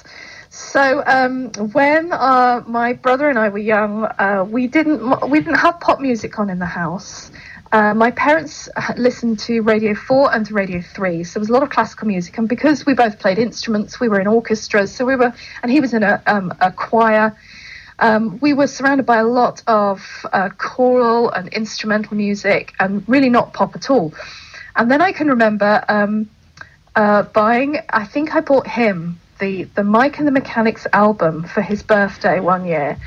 So 0.55 1.03
um, 1.05 1.51
when 1.73 2.13
uh, 2.13 2.63
my 2.65 2.93
brother 2.93 3.27
and 3.27 3.37
I 3.37 3.49
were 3.49 3.57
young, 3.57 4.05
uh, 4.05 4.45
we 4.49 4.67
didn't 4.67 5.29
we 5.29 5.39
didn't 5.39 5.57
have 5.57 5.81
pop 5.81 5.99
music 5.99 6.39
on 6.39 6.49
in 6.49 6.59
the 6.59 6.65
house. 6.65 7.29
Uh, 7.73 7.93
my 7.93 8.11
parents 8.11 8.69
listened 8.95 9.37
to 9.39 9.59
Radio 9.63 9.93
4 9.93 10.33
and 10.33 10.45
to 10.45 10.53
Radio 10.53 10.81
3, 10.81 11.25
so 11.25 11.33
there 11.33 11.41
was 11.41 11.49
a 11.49 11.51
lot 11.51 11.61
of 11.61 11.71
classical 11.71 12.07
music. 12.07 12.37
And 12.37 12.47
because 12.47 12.85
we 12.85 12.93
both 12.93 13.19
played 13.19 13.37
instruments, 13.37 13.99
we 13.99 14.07
were 14.07 14.21
in 14.21 14.27
orchestras, 14.27 14.95
so 14.95 15.03
we 15.03 15.17
were, 15.17 15.33
and 15.61 15.69
he 15.69 15.81
was 15.81 15.93
in 15.93 16.03
a, 16.03 16.23
um, 16.25 16.53
a 16.61 16.71
choir. 16.71 17.35
Um, 17.99 18.39
we 18.39 18.53
were 18.53 18.67
surrounded 18.67 19.05
by 19.05 19.17
a 19.17 19.25
lot 19.25 19.61
of 19.67 20.25
uh, 20.31 20.51
choral 20.57 21.31
and 21.31 21.49
instrumental 21.49 22.15
music, 22.15 22.73
and 22.79 23.03
really 23.09 23.29
not 23.29 23.51
pop 23.51 23.75
at 23.75 23.89
all. 23.89 24.13
And 24.77 24.89
then 24.89 25.01
I 25.01 25.11
can 25.11 25.27
remember 25.27 25.83
um, 25.89 26.29
uh, 26.95 27.23
buying. 27.23 27.79
I 27.89 28.05
think 28.05 28.33
I 28.33 28.39
bought 28.39 28.67
him 28.67 29.19
the 29.39 29.63
the 29.75 29.83
Mike 29.83 30.17
and 30.19 30.27
the 30.27 30.31
Mechanics 30.31 30.87
album 30.93 31.43
for 31.43 31.61
his 31.61 31.83
birthday 31.83 32.39
one 32.39 32.65
year, 32.65 32.97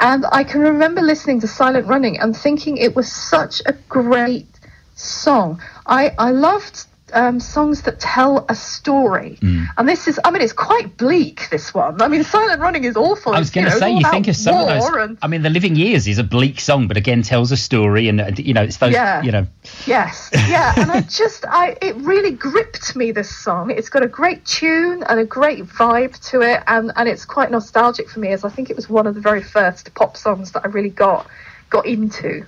and 0.00 0.24
I 0.30 0.44
can 0.44 0.60
remember 0.60 1.00
listening 1.00 1.40
to 1.40 1.48
Silent 1.48 1.86
Running 1.86 2.18
and 2.18 2.36
thinking 2.36 2.76
it 2.76 2.96
was 2.96 3.10
such 3.12 3.62
a 3.66 3.72
great 3.88 4.48
song. 4.94 5.62
I 5.86 6.14
I 6.18 6.30
loved. 6.30 6.86
Um, 7.12 7.40
songs 7.40 7.82
that 7.82 8.00
tell 8.00 8.44
a 8.48 8.54
story, 8.54 9.38
and 9.42 9.88
this 9.88 10.06
is—I 10.08 10.30
mean, 10.30 10.42
it's 10.42 10.52
quite 10.52 10.96
bleak. 10.96 11.48
This 11.50 11.72
one, 11.74 12.00
I 12.02 12.08
mean, 12.08 12.22
Silent 12.24 12.60
Running 12.60 12.84
is 12.84 12.96
awful. 12.96 13.32
I 13.32 13.38
was 13.38 13.50
going 13.50 13.66
to 13.66 13.72
say, 13.72 13.90
you 13.92 14.08
think 14.10 14.28
of 14.28 14.36
some 14.36 14.56
of 14.56 14.66
those. 14.68 14.88
and- 15.02 15.18
I 15.22 15.26
mean, 15.26 15.42
The 15.42 15.50
Living 15.50 15.76
Years 15.76 16.06
is 16.06 16.18
a 16.18 16.24
bleak 16.24 16.60
song, 16.60 16.88
but 16.88 16.96
again 16.96 17.22
tells 17.22 17.52
a 17.52 17.56
story, 17.56 18.08
and 18.08 18.20
uh, 18.20 18.30
you 18.36 18.54
know, 18.54 18.62
it's 18.62 18.76
those. 18.78 18.92
Yeah. 18.92 19.22
You 19.22 19.32
know, 19.32 19.46
Yes, 19.86 20.30
yeah, 20.48 20.72
and 20.76 20.90
I 20.90 21.00
just, 21.02 21.44
I, 21.46 21.76
it 21.82 21.96
really 21.96 22.32
gripped 22.32 22.94
me. 22.96 23.12
This 23.12 23.34
song, 23.34 23.70
it's 23.70 23.88
got 23.88 24.02
a 24.02 24.08
great 24.08 24.44
tune 24.44 25.02
and 25.02 25.18
a 25.20 25.24
great 25.24 25.64
vibe 25.64 26.18
to 26.30 26.40
it, 26.42 26.62
and 26.66 26.92
and 26.96 27.08
it's 27.08 27.24
quite 27.24 27.50
nostalgic 27.50 28.08
for 28.08 28.20
me, 28.20 28.28
as 28.28 28.44
I 28.44 28.48
think 28.50 28.70
it 28.70 28.76
was 28.76 28.88
one 28.88 29.06
of 29.06 29.14
the 29.14 29.20
very 29.20 29.42
first 29.42 29.92
pop 29.94 30.16
songs 30.16 30.52
that 30.52 30.64
I 30.64 30.68
really 30.68 30.90
got 30.90 31.26
got 31.70 31.86
into. 31.86 32.44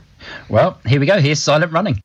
well, 0.49 0.79
here 0.87 1.01
we 1.01 1.07
go. 1.07 1.21
Here's 1.21 1.41
Silent 1.41 1.73
Running. 1.73 2.01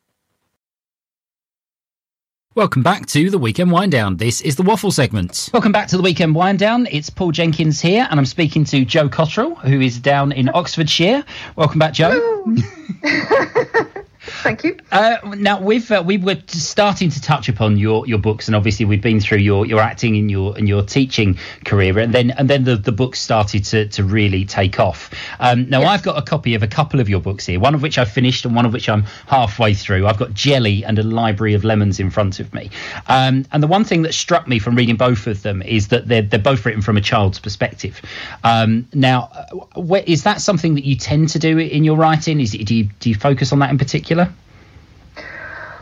Welcome 2.58 2.82
back 2.82 3.06
to 3.10 3.30
the 3.30 3.38
Weekend 3.38 3.72
Wind 3.72 3.92
Down. 3.92 4.18
This 4.18 4.42
is 4.42 4.56
the 4.56 4.64
Waffle 4.64 4.90
segment. 4.90 5.52
Welcome 5.54 5.72
back 5.72 5.88
to 5.90 5.96
the 5.96 6.02
weekend 6.02 6.34
wind 6.34 6.58
down. 6.58 6.88
It's 6.90 7.08
Paul 7.08 7.32
Jenkins 7.32 7.80
here, 7.80 8.08
and 8.10 8.20
I'm 8.20 8.26
speaking 8.26 8.64
to 8.64 8.84
Jo 8.84 9.08
Cotterill, 9.08 9.56
who 9.60 9.80
is 9.80 10.00
down 10.00 10.32
in 10.32 10.50
Oxfordshire. 10.50 11.24
Welcome 11.56 11.78
back, 11.78 11.94
Jo. 11.94 12.56
Thank 14.28 14.64
you. 14.66 14.78
Uh, 14.92 15.18
now 15.38 15.62
we've 15.62 15.90
uh, 15.90 16.04
we 16.06 16.18
were 16.18 16.38
starting 16.48 17.10
to 17.10 17.22
touch 17.22 17.48
upon 17.48 17.78
your, 17.78 18.06
your 18.06 18.18
books, 18.18 18.48
and 18.48 18.56
obviously 18.56 18.86
we've 18.86 19.02
been 19.02 19.20
through 19.22 19.38
your, 19.38 19.66
your 19.66 19.80
acting 19.80 20.18
and 20.18 20.30
your 20.30 20.58
and 20.58 20.68
your 20.68 20.84
teaching 20.84 21.38
career, 21.66 21.98
and 21.98 22.14
then 22.14 22.32
and 22.32 22.50
then 22.50 22.66
the, 22.66 22.76
the 22.76 22.92
books 22.92 23.22
started 23.22 23.64
to, 23.66 23.88
to 23.88 24.04
really 24.04 24.44
take 24.44 24.80
off. 24.80 25.10
Um, 25.40 25.70
now 25.70 25.82
Yes. 25.82 25.90
I've 25.90 26.04
got 26.04 26.18
a 26.18 26.22
copy 26.22 26.56
of 26.56 26.64
a 26.64 26.68
couple 26.68 27.00
of 27.00 27.08
your 27.08 27.22
books 27.22 27.46
here, 27.46 27.60
one 27.60 27.74
of 27.74 27.82
which 27.82 27.98
I've 27.98 28.12
finished 28.12 28.44
and 28.46 28.56
one 28.56 28.66
of 28.66 28.74
which 28.74 28.90
I'm 28.90 29.04
halfway 29.28 29.74
through. 29.74 30.08
I've 30.08 30.18
got 30.18 30.34
Jelly 30.34 30.84
and 30.84 31.00
a 31.00 31.04
Library 31.04 31.54
of 31.54 31.64
Lemons 31.64 32.00
in 32.00 32.10
front 32.10 32.40
of 32.42 32.54
me, 32.54 32.70
um, 33.08 33.46
and 33.52 33.64
the 33.64 33.68
one 33.68 33.86
thing 33.86 34.02
that 34.02 34.14
struck 34.14 34.48
me 34.48 34.60
from 34.60 34.76
reading 34.76 34.98
both 34.98 35.28
of 35.28 35.42
them 35.44 35.62
is 35.62 35.88
that 35.90 36.08
they're 36.08 36.22
they're 36.22 36.40
both 36.40 36.66
written 36.66 36.82
from 36.82 36.98
a 36.98 37.02
child's 37.02 37.40
perspective. 37.40 38.02
Um, 38.44 38.88
now, 38.94 39.30
uh, 39.34 39.80
where, 39.80 40.04
is 40.06 40.24
that 40.24 40.42
something 40.42 40.76
that 40.76 40.84
you 40.84 40.96
tend 40.98 41.30
to 41.30 41.40
do 41.40 41.58
in 41.58 41.84
your 41.86 41.96
writing? 41.96 42.42
Is 42.42 42.54
it, 42.54 42.66
do 42.66 42.76
you 42.76 42.90
do 43.00 43.10
you 43.10 43.16
focus 43.16 43.54
on 43.54 43.60
that 43.60 43.70
in 43.70 43.78
particular? 43.78 44.17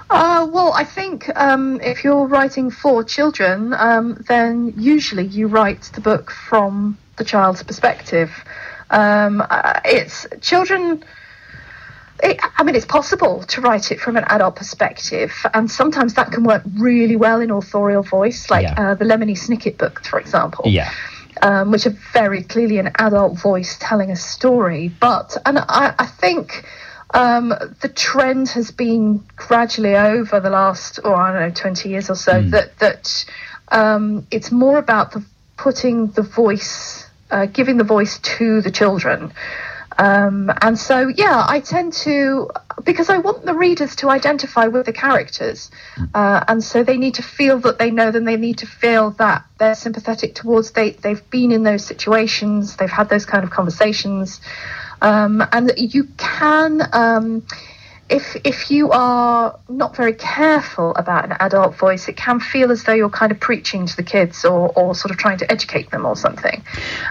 Uh, 0.10 0.48
well, 0.52 0.72
I 0.74 0.84
think 0.84 1.30
um, 1.36 1.82
if 1.82 2.04
you're 2.04 2.28
writing 2.28 2.70
for 2.70 3.04
children, 3.04 3.74
um, 3.74 4.24
then 4.28 4.74
usually 4.78 5.26
you 5.26 5.48
write 5.48 5.82
the 5.94 6.02
book 6.02 6.32
from 6.32 6.98
the 7.18 7.24
child's 7.24 7.64
perspective. 7.64 8.32
Um, 8.92 9.42
uh, 9.50 9.80
it's 9.84 10.28
children. 10.42 11.04
It, 12.24 12.40
I 12.58 12.64
mean, 12.64 12.76
it's 12.76 12.86
possible 12.86 13.44
to 13.44 13.62
write 13.62 13.92
it 13.92 14.00
from 14.00 14.16
an 14.16 14.24
adult 14.28 14.56
perspective, 14.56 15.34
and 15.54 15.70
sometimes 15.70 16.14
that 16.14 16.32
can 16.32 16.44
work 16.44 16.62
really 16.78 17.16
well 17.16 17.42
in 17.42 17.50
authorial 17.52 18.04
voice, 18.04 18.50
like 18.50 18.64
Yeah. 18.64 18.92
uh, 18.92 18.96
the 18.96 19.06
Lemony 19.06 19.36
Snicket 19.38 19.78
book, 19.78 20.06
for 20.06 20.20
example 20.20 20.66
Yeah. 20.68 20.90
um, 21.42 21.72
which 21.72 21.86
are 21.86 21.96
very 22.14 22.44
clearly 22.44 22.78
an 22.78 22.92
adult 23.00 23.38
voice 23.38 23.76
telling 23.80 24.12
a 24.12 24.16
story. 24.16 24.88
But 24.88 25.36
and 25.46 25.60
I, 25.60 25.94
I 26.00 26.06
think 26.06 26.64
um, 27.14 27.50
the 27.82 27.90
trend 27.90 28.50
has 28.50 28.72
been 28.72 29.24
gradually 29.36 29.96
over 29.96 30.40
the 30.40 30.50
last, 30.50 31.00
or 31.04 31.16
I 31.16 31.32
don't 31.32 31.42
know, 31.50 31.56
twenty 31.56 31.90
years 31.90 32.10
or 32.10 32.16
so 32.16 32.42
that 32.42 32.78
that 32.80 33.26
um, 33.70 34.28
it's 34.32 34.52
more 34.52 34.78
about 34.78 35.12
the 35.12 35.24
putting 35.58 36.08
the 36.12 36.22
voice, 36.22 37.08
uh, 37.32 37.46
giving 37.46 37.78
the 37.78 37.84
voice 37.84 38.20
to 38.20 38.62
the 38.62 38.72
children. 38.72 39.34
Um, 39.98 40.52
and 40.62 40.78
so, 40.78 41.08
yeah, 41.08 41.46
I 41.48 41.62
tend 41.62 41.94
to, 42.04 42.50
because 42.84 43.10
I 43.10 43.20
want 43.20 43.46
the 43.46 43.54
readers 43.54 43.96
to 43.98 44.10
identify 44.10 44.68
with 44.68 44.86
the 44.88 44.92
characters. 44.92 45.72
Uh, 46.14 46.44
and 46.50 46.62
so 46.62 46.84
they 46.84 46.98
need 46.98 47.14
to 47.14 47.24
feel 47.24 47.60
that 47.60 47.80
they 47.80 47.92
know 47.92 48.12
them. 48.12 48.26
They 48.26 48.36
need 48.36 48.58
to 48.58 48.68
feel 48.68 49.12
that 49.12 49.46
they're 49.58 49.76
sympathetic 49.76 50.36
towards, 50.36 50.72
they, 50.72 50.92
they've 50.92 51.30
been 51.30 51.54
in 51.54 51.64
those 51.64 51.86
situations, 51.86 52.76
they've 52.76 52.90
had 52.90 53.08
those 53.08 53.26
kind 53.26 53.46
of 53.46 53.52
conversations. 53.52 54.42
Um, 55.02 55.44
and 55.52 55.72
you 55.78 56.06
can, 56.18 56.82
um, 56.94 57.44
if 58.08 58.36
if 58.44 58.70
you 58.70 58.92
are 58.92 59.58
not 59.68 59.96
very 59.96 60.14
careful 60.14 60.94
about 60.96 61.26
an 61.26 61.32
adult 61.40 61.76
voice, 61.76 62.08
it 62.08 62.16
can 62.16 62.40
feel 62.40 62.72
as 62.72 62.84
though 62.84 62.94
you're 62.94 63.10
kind 63.10 63.32
of 63.32 63.40
preaching 63.40 63.88
to 63.88 63.96
the 63.96 64.04
kids 64.04 64.46
or, 64.46 64.72
or 64.76 64.94
sort 64.94 65.10
of 65.10 65.18
trying 65.18 65.40
to 65.40 65.52
educate 65.52 65.90
them 65.90 66.06
or 66.06 66.16
something. 66.16 66.64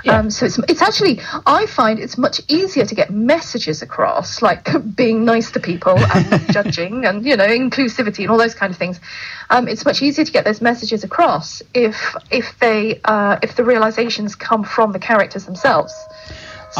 Um, 0.09 0.31
so 0.31 0.47
it's 0.47 0.59
it's 0.69 0.83
actually 0.83 1.21
I 1.47 1.67
find 1.67 1.99
it's 1.99 2.17
much 2.17 2.41
easier 2.47 2.87
to 2.87 2.95
get 2.95 3.11
messages 3.11 3.83
across, 3.83 4.41
like 4.41 4.69
being 4.95 5.25
nice 5.25 5.51
to 5.53 5.61
people 5.61 5.99
and 5.99 6.49
judging 6.53 7.05
and 7.07 7.27
you 7.27 7.37
know 7.37 7.47
inclusivity 7.47 8.21
and 8.21 8.31
all 8.31 8.39
those 8.39 8.55
kind 8.55 8.71
of 8.71 8.79
things. 8.79 9.01
Um, 9.51 9.67
it's 9.67 9.85
much 9.85 10.01
easier 10.01 10.25
to 10.25 10.33
get 10.33 10.45
those 10.45 10.61
messages 10.61 11.03
across 11.03 11.61
if 11.75 12.15
if 12.31 12.57
they 12.61 13.01
uh, 13.05 13.39
if 13.43 13.57
the 13.57 13.65
realizations 13.65 14.37
come 14.37 14.63
from 14.63 14.93
the 14.93 15.01
characters 15.01 15.45
themselves. 15.45 15.93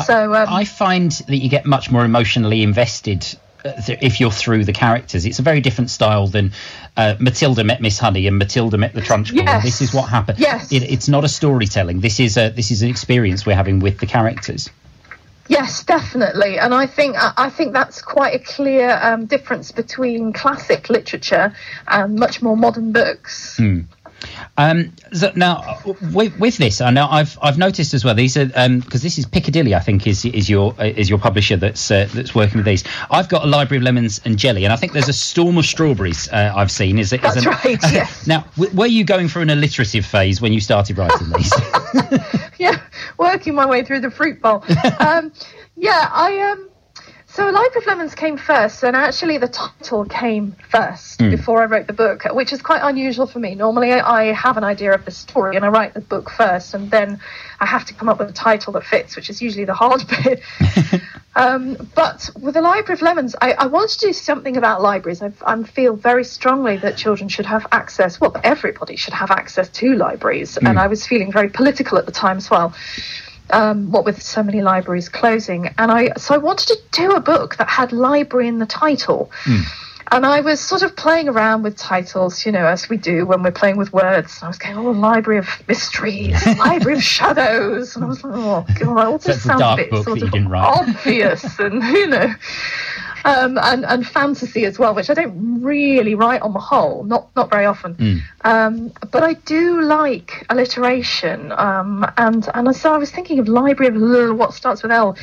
So 0.03 0.35
um, 0.35 0.49
I 0.49 0.65
find 0.65 1.11
that 1.13 1.37
you 1.37 1.49
get 1.49 1.67
much 1.67 1.91
more 1.91 2.05
emotionally 2.05 2.63
invested 2.63 3.27
uh, 3.65 3.73
if 3.89 4.21
you're 4.21 4.31
through 4.31 4.65
the 4.65 4.73
characters. 4.73 5.25
It's 5.25 5.39
a 5.39 5.43
very 5.43 5.61
different 5.61 5.91
style 5.91 6.27
than 6.27 6.53
uh, 6.97 7.15
Matilda 7.19 7.65
met 7.65 7.81
Miss 7.81 7.99
Honey 7.99 8.27
and 8.27 8.39
Matilda 8.39 8.77
met 8.77 8.93
the 8.93 9.01
Trunchbull. 9.01 9.45
Yes. 9.45 9.65
This 9.65 9.81
is 9.81 9.95
what 9.95 10.09
happened. 10.09 10.39
Yes. 10.39 10.73
It, 10.73 10.83
it's 10.83 11.09
not 11.09 11.25
a 11.25 11.29
storytelling. 11.29 12.01
This 12.01 12.21
is 12.21 12.37
a 12.37 12.51
this 12.51 12.71
is 12.71 12.83
an 12.83 12.91
experience 12.91 13.47
we're 13.47 13.57
having 13.57 13.81
with 13.81 13.99
the 13.99 14.07
characters. 14.07 14.71
Yes, 15.47 15.85
definitely, 15.85 16.59
and 16.59 16.73
I 16.73 16.87
think 16.87 17.17
I 17.19 17.51
think 17.51 17.75
that's 17.75 18.01
quite 18.01 18.35
a 18.35 18.39
clear 18.39 18.99
um, 19.03 19.27
difference 19.27 19.73
between 19.73 20.33
classic 20.33 20.89
literature 20.89 21.55
and 21.87 22.17
much 22.17 22.41
more 22.41 22.57
modern 22.57 22.93
books. 22.93 23.59
Um, 24.57 24.93
so 25.13 25.33
now 25.35 25.57
uh, 25.87 25.93
with, 26.13 26.39
with 26.39 26.57
this, 26.59 26.81
I 26.81 26.91
know 26.91 27.07
I've 27.11 27.39
I've 27.43 27.59
noticed 27.59 27.95
as 27.95 28.05
well. 28.05 28.15
These 28.15 28.37
are 28.37 28.47
because 28.47 29.03
this 29.03 29.19
is 29.19 29.27
Piccadilly, 29.27 29.75
I 29.75 29.81
think, 29.81 30.07
is 30.07 30.25
is 30.25 30.49
your 30.49 30.75
uh, 30.79 30.85
is 30.85 31.09
your 31.11 31.19
publisher 31.19 31.57
that's 31.57 31.91
uh, 31.91 32.09
that's 32.15 32.35
working 32.35 32.59
with 32.59 32.67
these. 32.67 32.85
I've 33.11 33.29
got 33.29 33.45
a 33.45 33.47
library 33.47 33.79
of 33.79 33.83
lemons 33.85 34.21
and 34.25 34.39
jelly, 34.39 34.65
and 34.65 34.73
I 34.73 34.77
think 34.77 34.93
there's 34.93 35.09
a 35.09 35.13
storm 35.13 35.59
of 35.59 35.67
strawberries. 35.67 36.29
Uh, 36.29 36.53
I've 36.55 36.71
seen. 36.71 36.99
Is 36.99 37.13
it? 37.13 37.23
That's 37.23 37.37
an- 37.37 37.45
right, 37.45 37.79
yes. 37.93 38.27
now, 38.27 38.45
w- 38.57 38.75
were 38.77 38.87
you 38.87 39.05
going 39.05 39.29
through 39.29 39.43
an 39.43 39.51
alliterative 39.51 40.07
phase 40.07 40.41
when 40.41 40.53
you 40.53 40.61
started 40.61 40.99
writing 40.99 41.31
these? 41.37 41.53
yeah, 42.59 42.81
working 43.19 43.55
my 43.55 43.67
way 43.67 43.83
through 43.85 44.01
the 44.01 44.11
fruit 44.11 44.41
bowl. 44.41 44.65
um, 45.01 45.33
yeah, 45.77 46.09
I 46.13 46.39
um. 46.53 46.71
So 47.35 47.43
Library 47.43 47.79
of 47.79 47.87
Lemons 47.87 48.15
came 48.15 48.37
first, 48.37 48.85
and 48.85 48.95
actually 48.95 49.39
the 49.39 49.49
title 49.49 50.05
came 50.05 50.55
first 50.69 51.19
before 51.19 51.63
I 51.63 51.65
wrote 51.65 51.89
the 51.89 51.93
book, 51.93 52.23
which 52.31 52.53
is 52.53 52.63
quite 52.63 52.81
unusual 52.81 53.27
for 53.27 53.41
me. 53.41 53.57
Normally, 53.57 53.91
I 53.91 54.27
have 54.27 54.57
an 54.57 54.63
idea 54.63 54.95
of 54.95 55.05
the 55.05 55.11
story 55.11 55.57
and 55.57 55.65
I 55.65 55.69
write 55.69 55.95
the 55.95 56.01
book 56.01 56.31
first, 56.31 56.75
and 56.75 56.93
then 56.93 57.19
I 57.59 57.67
have 57.67 57.87
to 57.87 57.95
come 57.95 58.09
up 58.09 58.21
with 58.21 58.31
a 58.31 58.33
title 58.33 58.73
that 58.75 58.85
fits, 58.85 59.17
which 59.17 59.31
is 59.31 59.43
usually 59.43 59.65
the 59.65 59.75
hard 59.75 60.05
bit. 60.25 60.43
Um, 61.37 61.91
but 61.97 62.31
with 62.41 62.55
the 62.55 62.61
Library 62.61 62.93
of 62.97 63.03
Lemons, 63.03 63.35
I, 63.41 63.55
I 63.55 63.67
wanted 63.67 63.99
to 63.99 64.07
do 64.07 64.13
something 64.13 64.57
about 64.57 64.81
libraries. 64.83 65.21
I, 65.21 65.33
I 65.45 65.61
feel 65.65 65.97
very 65.97 66.23
strongly 66.23 66.77
that 66.77 66.97
children 66.97 67.29
should 67.29 67.47
have 67.47 67.67
access, 67.73 68.21
well, 68.21 68.37
everybody 68.45 68.95
should 68.95 69.15
have 69.15 69.33
access 69.33 69.69
to 69.71 69.97
libraries. 69.97 70.57
And 70.59 70.79
I 70.79 70.87
was 70.87 71.05
feeling 71.05 71.33
very 71.33 71.49
political 71.49 71.99
at 71.99 72.07
the 72.07 72.13
time 72.13 72.37
as 72.37 72.49
well, 72.49 72.73
um, 73.51 73.91
what 73.91 74.05
with 74.05 74.23
so 74.23 74.43
many 74.43 74.63
libraries 74.63 75.09
closing. 75.09 75.69
And 75.79 75.91
I, 75.91 76.13
so 76.17 76.35
I 76.35 76.39
wanted 76.39 76.69
to 76.69 76.79
do 76.93 77.13
a 77.13 77.21
book 77.21 77.57
that 77.57 77.69
had 77.69 77.93
library 77.93 78.49
in 78.49 78.59
the 78.59 78.67
title. 78.67 79.31
And 80.13 80.25
I 80.27 80.41
was 80.43 80.61
sort 80.61 80.83
of 80.83 80.95
playing 80.97 81.29
around 81.29 81.63
with 81.63 81.77
titles, 81.77 82.45
you 82.45 82.53
know, 82.53 82.67
as 82.67 82.89
we 82.89 82.97
do 82.99 83.27
when 83.27 83.43
we're 83.43 83.51
playing 83.51 83.79
with 83.79 83.93
words. 83.93 84.39
I 84.43 84.49
was 84.49 84.59
going, 84.59 84.77
oh, 84.77 84.91
Library 84.91 85.39
of 85.39 85.49
Mysteries, 85.67 86.47
Library 86.59 86.99
of 86.99 87.03
Shadows. 87.03 87.97
And 87.97 88.05
I 88.05 88.09
was 88.09 88.23
like, 88.23 88.35
oh, 88.37 88.67
God, 88.79 89.07
all 89.07 89.19
this 89.19 89.43
sounds 89.43 89.61
a 89.63 89.77
bit 89.77 90.05
sort 90.05 90.23
of 90.23 90.35
obvious 90.89 91.59
and, 91.59 91.83
you 91.83 92.07
know, 92.07 92.35
um, 93.25 93.59
and, 93.59 93.85
and 93.85 94.07
fantasy 94.07 94.65
as 94.67 94.79
well, 94.79 94.95
which 94.95 95.11
I 95.11 95.15
don't 95.15 95.63
really 95.63 96.15
write 96.15 96.43
on 96.43 96.53
the 96.53 96.61
whole, 96.61 97.05
not, 97.05 97.35
not 97.35 97.51
very 97.51 97.65
often. 97.65 97.95
Hmm. 97.95 98.19
Um, 98.43 98.93
but 99.11 99.23
I 99.23 99.35
do 99.35 99.81
like 99.81 100.47
alliteration. 100.51 101.53
Um, 101.53 102.07
and, 102.17 102.49
and 102.55 102.77
so 102.77 102.93
I 102.93 102.99
was 102.99 103.11
thinking 103.11 103.39
of 103.39 103.49
Library 103.49 103.95
of 103.95 104.03
L, 104.03 104.35
what 104.35 104.53
starts 104.55 104.83
with 104.83 104.93
L. 104.93 105.17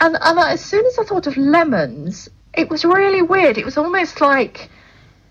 And, 0.00 0.16
and 0.20 0.38
as 0.38 0.64
soon 0.64 0.84
as 0.84 0.98
I 0.98 1.04
thought 1.04 1.26
of 1.26 1.36
lemons, 1.36 2.28
it 2.52 2.68
was 2.70 2.84
really 2.84 3.22
weird. 3.22 3.56
It 3.58 3.64
was 3.64 3.78
almost 3.78 4.20
like 4.20 4.68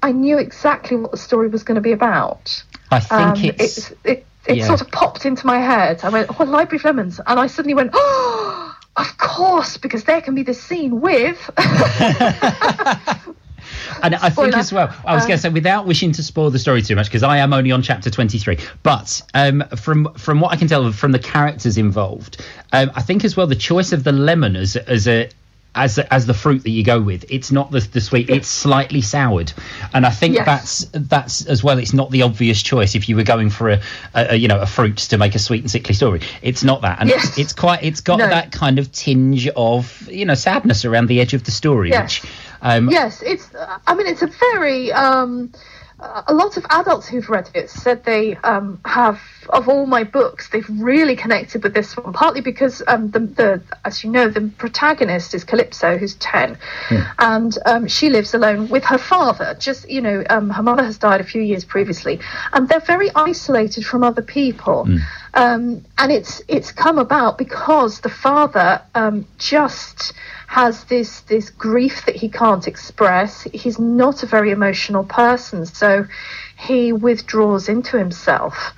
I 0.02 0.12
knew 0.12 0.38
exactly 0.38 0.98
what 0.98 1.12
the 1.12 1.18
story 1.18 1.50
was 1.50 1.64
going 1.64 1.76
to 1.76 1.82
be 1.82 1.92
about. 1.92 2.64
I 2.92 3.00
think 3.00 3.12
Um, 3.12 3.56
it's. 3.60 3.92
it, 3.92 3.98
it, 4.04 4.26
it 4.46 4.58
yeah. 4.58 4.68
sort 4.68 4.82
of 4.82 4.92
popped 4.92 5.26
into 5.26 5.48
my 5.48 5.58
head. 5.58 6.04
I 6.04 6.10
went, 6.10 6.28
oh, 6.38 6.44
Library 6.44 6.76
of 6.80 6.84
Lemons. 6.84 7.22
And 7.26 7.40
I 7.40 7.48
suddenly 7.48 7.76
went, 7.76 7.92
oh, 7.94 8.33
of 8.96 9.18
course, 9.18 9.78
because 9.78 10.04
there 10.04 10.22
can 10.22 10.36
be 10.36 10.44
the 10.44 10.54
scene 10.54 11.02
with. 11.02 11.50
And 14.02 14.16
I 14.16 14.30
think 14.30 14.56
as 14.56 14.74
well, 14.74 14.94
I 15.06 15.14
was 15.16 15.24
Um, 15.24 15.30
going 15.30 15.38
to 15.38 15.42
say, 15.42 15.50
without 15.50 15.86
wishing 15.86 16.12
to 16.14 16.24
spoil 16.24 16.50
the 16.50 16.60
story 16.60 16.82
too 16.82 16.96
much, 16.96 17.08
because 17.08 17.24
I 17.24 17.38
am 17.38 17.54
only 17.54 17.72
on 17.72 17.82
chapter 17.82 18.10
23, 18.10 18.58
but 18.84 19.22
um, 19.34 19.64
from 19.78 20.14
from 20.16 20.42
what 20.42 20.52
I 20.52 20.58
can 20.58 20.68
tell 20.68 20.92
from 20.92 21.12
the 21.14 21.20
characters 21.20 21.78
involved, 21.78 22.44
um, 22.74 22.92
I 22.96 23.02
think 23.02 23.24
as 23.24 23.38
well 23.38 23.48
the 23.48 23.56
choice 23.56 23.94
of 23.94 24.04
the 24.04 24.12
lemon 24.12 24.56
as, 24.58 24.76
as 24.76 25.08
a 25.08 25.30
as 25.76 25.98
as 26.00 26.26
the 26.26 26.34
fruit 26.34 26.64
that 26.64 26.70
you 26.70 26.84
go 26.84 27.02
with, 27.02 27.26
it's 27.30 27.52
not 27.52 27.72
the, 27.72 27.80
the 27.80 28.02
sweet, 28.02 28.30
it's 28.30 28.48
slightly 28.48 29.02
soured, 29.02 29.52
and 29.94 30.06
I 30.06 30.10
think 30.12 30.36
Yes. 30.36 30.46
that's 30.46 30.86
that's 31.10 31.46
as 31.48 31.64
well. 31.64 31.78
It's 31.80 31.94
not 31.94 32.12
the 32.12 32.22
obvious 32.22 32.62
choice 32.62 32.96
if 32.96 33.10
you 33.10 33.16
were 33.16 33.24
going 33.24 33.50
for 33.50 33.70
a, 33.72 33.82
a, 34.14 34.28
a 34.32 34.36
you 34.36 34.48
know 34.48 34.60
a 34.60 34.66
fruit 34.68 34.98
to 34.98 35.18
make 35.18 35.36
a 35.36 35.40
sweet 35.40 35.62
and 35.62 35.72
sickly 35.72 35.96
story. 35.96 36.22
It's 36.42 36.64
not 36.64 36.82
that, 36.82 37.00
and 37.00 37.10
Yes. 37.10 37.30
it's, 37.30 37.38
it's 37.40 37.54
quite 37.54 37.84
it's 37.84 38.02
got 38.02 38.20
No. 38.20 38.28
that 38.28 38.52
kind 38.52 38.78
of 38.80 38.92
tinge 38.92 39.48
of 39.50 40.08
you 40.12 40.26
know 40.26 40.36
sadness 40.36 40.86
around 40.86 41.08
the 41.08 41.20
edge 41.22 41.34
of 41.34 41.44
the 41.44 41.52
story, 41.52 41.90
Yes. 41.90 42.22
which 42.22 42.32
um, 42.62 42.90
yes, 42.90 43.22
it's. 43.22 43.50
I 43.88 43.94
mean, 43.96 44.08
it's 44.08 44.22
a 44.22 44.28
very. 44.28 44.92
Um, 44.92 45.52
a 46.28 46.34
lot 46.34 46.58
of 46.58 46.66
adults 46.70 47.08
who've 47.08 47.30
read 47.30 47.50
it 47.54 47.70
said 47.70 48.04
they 48.04 48.36
um, 48.44 48.80
have 48.84 49.22
of 49.50 49.70
all 49.70 49.86
my 49.86 50.04
books 50.04 50.50
they've 50.50 50.70
really 50.70 51.16
connected 51.16 51.64
with 51.64 51.74
this 51.74 51.96
one 51.98 52.14
partly 52.14 52.42
because 52.42 52.82
um, 52.88 53.12
the, 53.12 53.20
the 53.20 53.62
as 53.86 54.04
you 54.04 54.10
know 54.10 54.28
the 54.30 54.52
protagonist 54.58 55.34
is 55.34 55.44
calypso 55.44 55.98
who's 55.98 56.16
10 56.16 56.58
and 57.20 57.58
um, 57.66 57.88
she 57.88 58.10
lives 58.10 58.34
alone 58.34 58.68
with 58.70 58.84
her 58.84 58.98
father 58.98 59.56
just 59.60 59.90
you 59.90 60.02
know 60.02 60.24
um, 60.30 60.50
her 60.50 60.64
mother 60.64 60.84
has 60.84 60.98
died 60.98 61.22
a 61.22 61.24
few 61.24 61.42
years 61.42 61.66
previously. 61.66 62.20
And 62.54 62.68
they're 62.68 62.80
very 62.80 63.10
isolated 63.16 63.86
from 63.86 64.04
other 64.04 64.22
people. 64.22 64.88
Um, 65.34 65.84
and 65.98 66.12
it's 66.12 66.42
it's 66.48 66.72
come 66.72 67.00
about 67.00 67.38
because 67.38 68.02
the 68.02 68.10
father 68.10 68.82
um, 68.96 69.26
just 69.38 70.14
has 70.48 70.84
this 70.86 71.22
this 71.22 71.50
grief 71.50 72.06
that 72.06 72.16
he 72.16 72.30
can't 72.30 72.68
express. 72.68 73.44
He's 73.44 73.80
not 73.80 74.24
a 74.24 74.28
very 74.28 74.52
emotional 74.52 75.04
person, 75.04 75.66
so 75.66 76.06
he 76.64 76.94
withdraws 76.94 77.70
into 77.70 77.98
himself. 77.98 78.74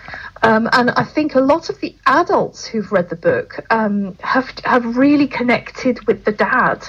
Um, 0.46 0.70
and 0.74 0.92
I 0.92 1.04
think 1.04 1.34
a 1.34 1.40
lot 1.40 1.70
of 1.72 1.80
the 1.80 1.96
adults 2.06 2.66
who've 2.66 2.92
read 2.92 3.10
the 3.10 3.16
book 3.16 3.66
um, 3.72 4.16
have 4.22 4.52
have 4.64 4.96
really 4.96 5.28
connected 5.28 6.06
with 6.06 6.24
the 6.24 6.32
dad 6.32 6.88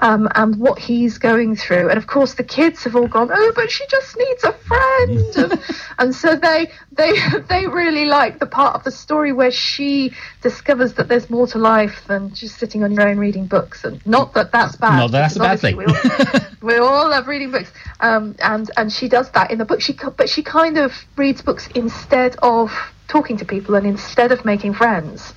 um, 0.00 0.28
and 0.34 0.56
what 0.56 0.78
he's 0.78 1.18
going 1.18 1.54
through. 1.54 1.88
And 1.88 1.98
of 1.98 2.08
course, 2.08 2.34
the 2.34 2.42
kids 2.42 2.82
have 2.82 2.96
all 2.96 3.06
gone, 3.06 3.30
"Oh, 3.32 3.52
but 3.54 3.70
she 3.70 3.86
just 3.86 4.16
needs 4.16 4.42
a 4.42 4.52
friend," 4.52 5.36
and, 5.36 5.62
and 5.98 6.14
so 6.14 6.34
they 6.34 6.72
they 6.90 7.12
they 7.48 7.68
really 7.68 8.06
like 8.06 8.40
the 8.40 8.46
part 8.46 8.74
of 8.74 8.82
the 8.82 8.90
story 8.90 9.32
where 9.32 9.52
she 9.52 10.12
discovers 10.42 10.94
that 10.94 11.06
there's 11.06 11.30
more 11.30 11.46
to 11.48 11.58
life 11.58 12.02
than 12.08 12.34
just 12.34 12.58
sitting 12.58 12.82
on 12.82 12.92
your 12.92 13.08
own 13.08 13.18
reading 13.18 13.46
books. 13.46 13.84
And 13.84 14.04
not 14.04 14.34
that 14.34 14.50
that's 14.50 14.74
bad. 14.76 14.98
Not 14.98 15.12
that 15.12 15.20
that's 15.20 15.36
a 15.36 15.40
bad 15.40 15.60
thing. 15.60 15.76
We 15.76 15.84
all, 15.84 16.40
we 16.60 16.76
all 16.78 17.10
love 17.10 17.28
reading 17.28 17.52
books, 17.52 17.70
um, 18.00 18.34
and 18.40 18.68
and 18.76 18.92
she 18.92 19.08
does 19.08 19.30
that 19.30 19.52
in 19.52 19.58
the 19.58 19.64
book. 19.64 19.80
She 19.80 19.96
but 20.16 20.28
she 20.28 20.35
kind 20.42 20.78
of 20.78 20.92
reads 21.16 21.42
books 21.42 21.68
instead 21.74 22.36
of 22.42 22.72
talking 23.08 23.36
to 23.38 23.44
people 23.44 23.74
and 23.74 23.86
instead 23.86 24.32
of 24.32 24.44
making 24.44 24.74
friends. 24.74 25.34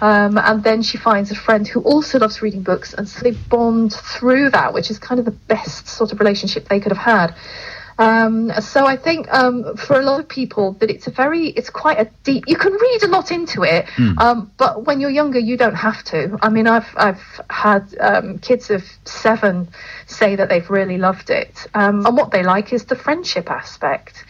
Um, 0.00 0.36
and 0.36 0.64
then 0.64 0.82
she 0.82 0.98
finds 0.98 1.30
a 1.30 1.36
friend 1.36 1.66
who 1.66 1.80
also 1.82 2.18
loves 2.18 2.42
reading 2.42 2.62
books, 2.62 2.92
and 2.92 3.08
so 3.08 3.20
they 3.20 3.30
bond 3.30 3.92
through 3.94 4.50
that, 4.50 4.74
which 4.74 4.90
is 4.90 4.98
kind 4.98 5.20
of 5.20 5.24
the 5.24 5.30
best 5.30 5.86
sort 5.86 6.12
of 6.12 6.18
relationship 6.18 6.68
they 6.68 6.80
could 6.80 6.90
have 6.90 6.98
had. 6.98 7.36
Um, 7.98 8.50
so 8.60 8.84
I 8.86 8.96
think 8.96 9.32
um, 9.32 9.76
for 9.76 10.00
a 10.00 10.02
lot 10.02 10.18
of 10.18 10.28
people 10.28 10.72
that 10.80 10.90
it's 10.90 11.06
a 11.06 11.10
very, 11.10 11.48
it's 11.48 11.70
quite 11.70 12.00
a 12.00 12.10
deep. 12.24 12.44
You 12.48 12.56
can 12.56 12.72
read 12.72 13.02
a 13.04 13.06
lot 13.06 13.30
into 13.30 13.62
it, 13.62 13.86
um, 14.18 14.50
but 14.56 14.86
when 14.86 15.00
you're 15.00 15.10
younger, 15.10 15.38
you 15.38 15.56
don't 15.56 15.74
have 15.74 16.02
to. 16.04 16.36
I 16.42 16.48
mean, 16.48 16.66
I've 16.66 16.88
I've 16.96 17.22
had 17.50 17.94
um, 18.00 18.38
kids 18.38 18.70
of 18.70 18.82
seven 19.04 19.68
say 20.06 20.34
that 20.36 20.48
they've 20.48 20.68
really 20.68 20.98
loved 20.98 21.30
it, 21.30 21.66
um, 21.74 22.04
and 22.06 22.16
what 22.16 22.32
they 22.32 22.42
like 22.42 22.72
is 22.72 22.86
the 22.86 22.96
friendship 22.96 23.50
aspect. 23.50 24.24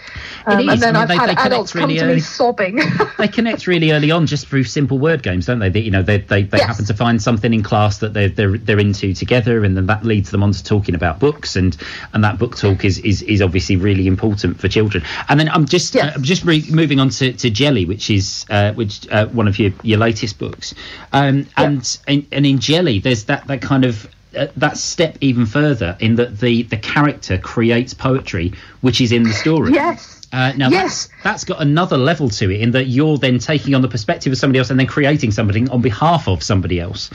Um, 0.47 0.61
is. 0.61 0.69
And 0.75 0.83
then 0.83 0.97
I 0.97 1.01
mean, 1.01 1.03
I've 1.03 1.09
they- 1.09 1.17
had 1.17 1.29
they 1.51 1.55
adults 1.55 1.73
come 1.73 1.83
really 1.83 1.99
to 1.99 2.05
early. 2.05 2.15
me 2.17 2.21
sobbing. 2.21 2.81
they 3.19 3.29
connect 3.29 3.67
really 3.67 3.93
early 3.93 4.11
on 4.11 4.27
just 4.27 4.47
through 4.49 4.65
simple 4.65 4.99
word 4.99 5.23
games, 5.23 5.47
don't 5.47 5.59
they? 5.59 5.69
That 5.69 5.81
you 5.83 5.91
know 5.91 6.03
they 6.03 6.19
they, 6.19 6.43
they 6.43 6.59
Yes. 6.59 6.67
happen 6.69 6.85
to 6.87 6.95
find 6.95 7.23
something 7.23 7.53
in 7.55 7.63
class 7.63 7.99
that 7.99 8.13
they're 8.13 8.29
they're 8.29 8.59
they're 8.59 8.79
into 8.79 9.15
together, 9.15 9.65
and 9.65 9.77
then 9.77 9.87
that 9.87 10.05
leads 10.05 10.31
them 10.31 10.43
on 10.43 10.53
to 10.53 10.63
talking 10.65 10.95
about 10.95 11.19
books, 11.21 11.57
and 11.57 11.77
and 12.13 12.25
that 12.25 12.39
book 12.39 12.57
talk 12.57 12.85
is 12.85 12.99
is, 12.99 13.23
is 13.23 13.41
obviously 13.43 13.77
really 13.77 14.07
important 14.07 14.59
for 14.61 14.69
children. 14.69 15.05
And 15.29 15.39
then 15.39 15.49
I'm 15.49 15.67
just 15.67 15.95
Yes. 15.95 16.13
uh, 16.13 16.13
I'm 16.17 16.23
just 16.23 16.45
re- 16.45 16.65
moving 16.71 16.99
on 17.01 17.09
to, 17.11 17.33
to 17.33 17.51
Jelly, 17.51 17.85
which 17.85 18.11
is 18.11 18.45
uh, 18.51 18.73
which 18.73 19.07
uh, 19.11 19.27
one 19.29 19.49
of 19.49 19.59
your 19.59 19.73
your 19.83 19.99
latest 19.99 20.39
books, 20.39 20.75
um, 21.13 21.47
and, 21.57 21.99
and 22.09 22.27
and 22.33 22.47
in 22.47 22.59
Jelly 22.59 22.99
there's 22.99 23.25
that 23.25 23.47
that 23.47 23.61
kind 23.63 23.85
of 23.85 24.09
uh, 24.37 24.47
that 24.57 24.77
step 24.77 25.17
even 25.21 25.47
further 25.47 25.97
in 26.01 26.17
that 26.17 26.39
the 26.41 26.63
the 26.65 26.77
character 26.77 27.39
creates 27.39 27.95
poetry 27.95 28.53
which 28.81 29.01
is 29.01 29.13
in 29.13 29.23
the 29.25 29.33
story. 29.33 29.73
yes. 29.73 30.21
Uh, 30.33 30.53
now 30.57 30.71
Yes. 30.71 31.09
that's, 31.09 31.23
that's 31.25 31.45
got 31.45 31.61
another 31.61 31.99
level 31.99 32.31
to 32.31 32.51
it 32.51 32.61
in 32.63 32.71
that 32.71 32.85
you're 32.87 33.19
then 33.19 33.39
taking 33.39 33.75
on 33.75 33.83
the 33.83 33.89
perspective 33.89 34.33
of 34.33 34.39
somebody 34.39 34.59
else 34.59 34.71
and 34.71 34.81
then 34.81 34.87
creating 34.87 35.31
something 35.31 35.69
on 35.69 35.83
behalf 35.83 36.27
of 36.27 36.43
somebody 36.43 36.81
else. 36.81 37.11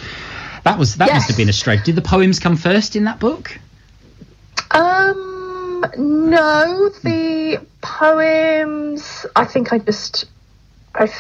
That 0.64 0.78
was 0.78 0.96
that 0.98 1.12
must 1.12 1.28
have 1.28 1.38
been 1.38 1.50
a 1.50 1.54
stretch. 1.54 1.84
Did 1.86 1.96
the 1.96 2.02
poems 2.04 2.40
come 2.40 2.58
first 2.58 2.96
in 2.96 3.06
that 3.06 3.20
book? 3.20 3.58
Um, 4.72 5.84
no, 5.98 6.90
the 7.04 7.66
poems. 7.82 9.26
I 9.36 9.46
think 9.46 9.74
I 9.74 9.80
just. 9.80 10.26
I 10.98 11.14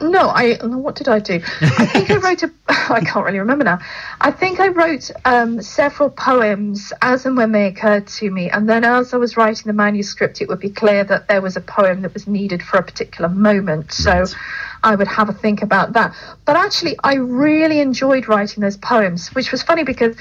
no, 0.00 0.28
I 0.28 0.54
what 0.62 0.94
did 0.94 1.08
I 1.08 1.18
do? 1.18 1.40
I 1.60 1.86
think 1.86 2.10
I 2.10 2.16
wrote 2.16 2.42
a. 2.42 2.50
I 2.68 3.00
can't 3.00 3.24
really 3.24 3.38
remember 3.38 3.64
now. 3.64 3.80
I 4.20 4.30
think 4.30 4.60
I 4.60 4.68
wrote 4.68 5.10
um, 5.24 5.62
several 5.62 6.10
poems 6.10 6.92
as 7.02 7.26
and 7.26 7.36
when 7.36 7.52
they 7.52 7.66
occurred 7.66 8.06
to 8.06 8.30
me, 8.30 8.50
and 8.50 8.68
then 8.68 8.84
as 8.84 9.12
I 9.14 9.16
was 9.16 9.36
writing 9.36 9.64
the 9.66 9.72
manuscript, 9.72 10.40
it 10.40 10.48
would 10.48 10.60
be 10.60 10.70
clear 10.70 11.04
that 11.04 11.28
there 11.28 11.40
was 11.40 11.56
a 11.56 11.60
poem 11.60 12.02
that 12.02 12.14
was 12.14 12.26
needed 12.26 12.62
for 12.62 12.78
a 12.78 12.82
particular 12.82 13.28
moment. 13.28 13.92
So. 13.92 14.24
I 14.82 14.96
would 14.96 15.08
have 15.08 15.30
a 15.30 15.32
think 15.32 15.62
about 15.62 15.94
that. 15.94 16.14
But 16.44 16.56
actually, 16.56 16.98
I 17.02 17.14
really 17.14 17.80
enjoyed 17.80 18.28
writing 18.28 18.60
those 18.60 18.76
poems, 18.76 19.28
which 19.28 19.50
was 19.50 19.62
funny 19.62 19.82
because 19.82 20.14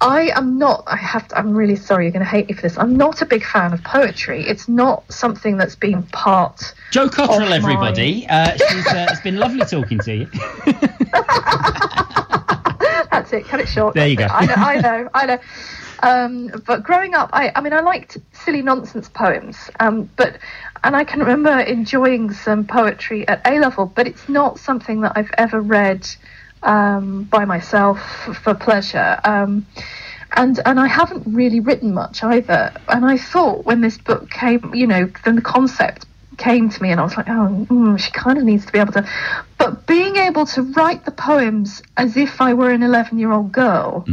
I 0.00 0.30
am 0.34 0.58
not. 0.58 0.84
I 0.86 0.96
have. 0.96 1.26
To, 1.28 1.38
I'm 1.38 1.54
really 1.54 1.74
sorry. 1.74 2.04
You're 2.04 2.12
going 2.12 2.24
to 2.24 2.30
hate 2.30 2.48
me 2.48 2.54
for 2.54 2.62
this. 2.62 2.78
I'm 2.78 2.96
not 2.96 3.20
a 3.20 3.26
big 3.26 3.44
fan 3.44 3.72
of 3.72 3.82
poetry. 3.82 4.44
It's 4.46 4.68
not 4.68 5.10
something 5.12 5.56
that's 5.56 5.74
been 5.74 6.04
part. 6.04 6.72
Jo 6.92 7.08
Cotterill, 7.08 7.50
everybody. 7.50 8.26
Uh, 8.28 8.52
she's, 8.52 8.86
uh, 8.86 9.08
it's 9.10 9.20
been 9.22 9.38
lovely 9.38 9.64
talking 9.66 9.98
to 10.00 10.14
you. 10.14 10.26
That's 13.10 13.32
it. 13.32 13.46
Cut 13.46 13.60
it 13.60 13.68
short. 13.68 13.94
There 13.94 14.06
you 14.06 14.16
go. 14.16 14.26
I 14.26 14.46
know. 14.46 14.54
I 14.54 14.80
know. 14.80 15.08
I 15.14 15.26
know. 15.26 15.38
Um, 16.00 16.62
but 16.64 16.84
growing 16.84 17.14
up, 17.14 17.30
I, 17.32 17.50
I 17.56 17.60
mean, 17.60 17.72
I 17.72 17.80
liked 17.80 18.18
silly 18.32 18.62
nonsense 18.62 19.08
poems. 19.08 19.56
Um, 19.80 20.08
but 20.16 20.38
and 20.84 20.94
I 20.94 21.02
can 21.02 21.20
remember 21.20 21.58
enjoying 21.58 22.32
some 22.32 22.66
poetry 22.66 23.26
at 23.26 23.44
A 23.44 23.58
level, 23.58 23.86
but 23.86 24.06
it's 24.06 24.28
not 24.28 24.60
something 24.60 25.00
that 25.00 25.12
I've 25.16 25.30
ever 25.36 25.60
read 25.60 26.08
um, 26.62 27.24
by 27.24 27.44
myself 27.44 28.00
for 28.42 28.54
pleasure. 28.54 29.18
Um, 29.24 29.66
and 30.36 30.60
and 30.66 30.78
I 30.78 30.86
haven't 30.86 31.24
really 31.26 31.60
written 31.60 31.94
much 31.94 32.22
either. 32.22 32.72
And 32.88 33.04
I 33.04 33.16
thought 33.16 33.64
when 33.64 33.80
this 33.80 33.98
book 33.98 34.30
came, 34.30 34.74
you 34.74 34.86
know, 34.86 35.10
then 35.24 35.36
the 35.36 35.42
concept 35.42 36.04
came 36.36 36.68
to 36.68 36.82
me, 36.82 36.90
and 36.90 37.00
I 37.00 37.02
was 37.02 37.16
like, 37.16 37.28
oh, 37.28 37.66
mm, 37.68 37.98
she 37.98 38.10
kind 38.12 38.38
of 38.38 38.44
needs 38.44 38.64
to 38.66 38.72
be 38.72 38.78
able 38.78 38.92
to. 38.92 39.08
But 39.58 39.86
being 39.86 40.16
able 40.16 40.46
to 40.46 40.62
write 40.62 41.04
the 41.04 41.10
poems 41.10 41.82
as 41.96 42.16
if 42.16 42.40
I 42.40 42.54
were 42.54 42.70
an 42.70 42.82
eleven-year-old 42.82 43.52
girl. 43.52 44.04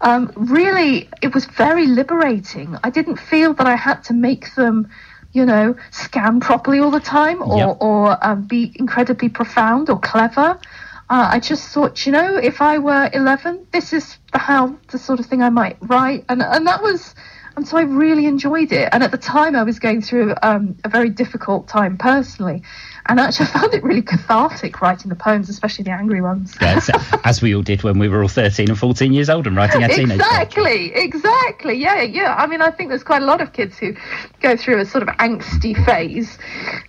Um, 0.00 0.30
really, 0.36 1.08
it 1.22 1.32
was 1.32 1.46
very 1.46 1.86
liberating. 1.86 2.76
I 2.84 2.90
didn't 2.90 3.16
feel 3.16 3.54
that 3.54 3.66
I 3.66 3.74
had 3.76 4.04
to 4.04 4.12
make 4.12 4.54
them, 4.54 4.90
you 5.32 5.46
know, 5.46 5.76
scan 5.92 6.40
properly 6.40 6.78
all 6.78 6.90
the 6.90 7.00
time 7.00 7.40
or, 7.42 7.56
Yep. 7.56 7.76
or 7.80 8.18
um, 8.26 8.42
be 8.42 8.72
incredibly 8.74 9.30
profound 9.30 9.88
or 9.88 9.98
clever. 9.98 10.58
Uh, 11.14 11.28
I 11.30 11.38
just 11.38 11.68
thought, 11.68 12.06
you 12.06 12.10
know, 12.10 12.38
if 12.38 12.60
I 12.60 12.78
were 12.78 13.08
11, 13.12 13.68
this 13.70 13.92
is 13.92 14.18
how 14.32 14.76
the 14.88 14.98
sort 14.98 15.20
of 15.20 15.26
thing 15.26 15.44
I 15.44 15.48
might 15.48 15.76
write, 15.80 16.24
and 16.28 16.42
and 16.42 16.66
that 16.66 16.82
was, 16.82 17.14
and 17.54 17.68
so 17.68 17.76
I 17.76 17.82
really 17.82 18.26
enjoyed 18.26 18.72
it. 18.72 18.88
And 18.90 19.00
at 19.04 19.12
the 19.12 19.16
time, 19.16 19.54
I 19.54 19.62
was 19.62 19.78
going 19.78 20.02
through 20.02 20.34
um, 20.42 20.76
a 20.82 20.88
very 20.88 21.10
difficult 21.10 21.68
time 21.68 21.98
personally, 21.98 22.64
and 23.06 23.20
actually, 23.20 23.46
I 23.46 23.48
found 23.60 23.74
it 23.74 23.82
really 23.82 24.02
cathartic 24.02 24.80
writing 24.80 25.08
the 25.08 25.14
poems, 25.14 25.48
especially 25.48 25.84
the 25.84 25.90
angry 25.90 26.20
ones. 26.20 26.54
Yes, 26.60 26.90
as 27.24 27.42
we 27.42 27.54
all 27.54 27.62
did 27.62 27.82
when 27.82 27.98
we 27.98 28.08
were 28.08 28.22
all 28.22 28.28
13 28.28 28.70
and 28.70 28.78
14 28.78 29.12
years 29.12 29.28
old 29.28 29.46
and 29.46 29.56
writing 29.56 29.82
our 29.82 29.88
teenage. 29.88 30.20
Exactly, 30.20 30.94
exactly. 30.94 31.74
Yeah, 31.74 32.02
yeah. 32.02 32.34
I 32.36 32.46
mean, 32.46 32.62
I 32.62 32.70
think 32.70 32.88
there's 32.88 33.04
quite 33.04 33.22
a 33.22 33.26
lot 33.26 33.40
of 33.40 33.52
kids 33.52 33.78
who 33.78 33.94
go 34.40 34.56
through 34.56 34.80
a 34.80 34.86
sort 34.86 35.02
of 35.02 35.08
angsty 35.16 35.84
phase 35.84 36.38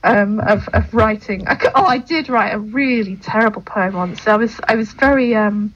um, 0.04 0.40
of, 0.40 0.68
of 0.70 0.94
writing. 0.94 1.48
I, 1.48 1.58
oh, 1.76 1.86
I 1.86 1.98
did 1.98 2.30
write 2.30 2.54
a 2.54 2.60
really 2.60 3.18
terrible 3.18 3.62
poem 3.62 3.96
once. 3.96 4.28
I 4.28 4.36
was 4.36 4.60
I 4.68 4.76
was 4.76 4.92
very 4.94 5.36
um, 5.36 5.74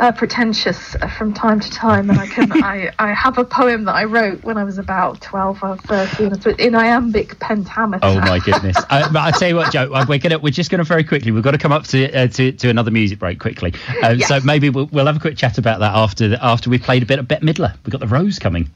uh, 0.00 0.10
pretentious 0.12 0.96
uh, 0.96 1.08
from 1.08 1.32
time 1.32 1.60
to 1.60 1.70
time, 1.70 2.10
and 2.10 2.18
I 2.18 2.26
can 2.26 2.50
I, 2.64 2.90
I 2.98 3.12
have 3.12 3.38
a 3.38 3.44
poem 3.44 3.84
that 3.84 3.94
I 3.94 4.04
wrote 4.04 4.42
when 4.42 4.56
I 4.56 4.64
was 4.64 4.78
about 4.78 5.20
twelve 5.20 5.62
or 5.62 5.76
thirteen, 5.76 6.32
in 6.58 6.74
iambic 6.74 7.38
pentameter. 7.38 8.00
Oh 8.02 8.18
my 8.20 8.38
goodness! 8.38 8.76
uh, 8.90 9.12
but 9.12 9.20
I 9.20 9.30
tell 9.30 9.48
you 9.48 9.56
what, 9.56 9.72
Jo, 9.72 9.92
uh, 9.92 10.06
we're 10.08 10.18
gonna 10.18 10.38
we're 10.38 10.50
just 10.50 10.70
gonna 10.70 10.84
very 10.84 11.04
quickly. 11.04 11.30
We've 11.30 11.44
got 11.44 11.52
to 11.52 11.58
come 11.58 11.72
up 11.72 11.84
to 11.88 12.12
uh, 12.12 12.26
to, 12.28 12.52
to 12.52 12.70
another 12.70 12.90
music 12.90 13.18
break 13.18 13.38
quickly. 13.38 13.74
Uh, 14.02 14.16
So 14.18 14.40
maybe 14.40 14.70
we'll, 14.70 14.86
we'll 14.86 15.06
have 15.06 15.16
a 15.16 15.20
quick 15.20 15.36
chat 15.36 15.58
about 15.58 15.80
that 15.80 15.94
after 15.94 16.28
the, 16.28 16.44
after 16.44 16.70
we've 16.70 16.82
played 16.82 17.02
a 17.02 17.06
bit 17.06 17.18
of 17.18 17.28
Bette 17.28 17.44
Midler. 17.44 17.76
We've 17.84 17.92
got 17.92 18.00
the 18.00 18.06
Rose 18.06 18.38
coming. 18.38 18.70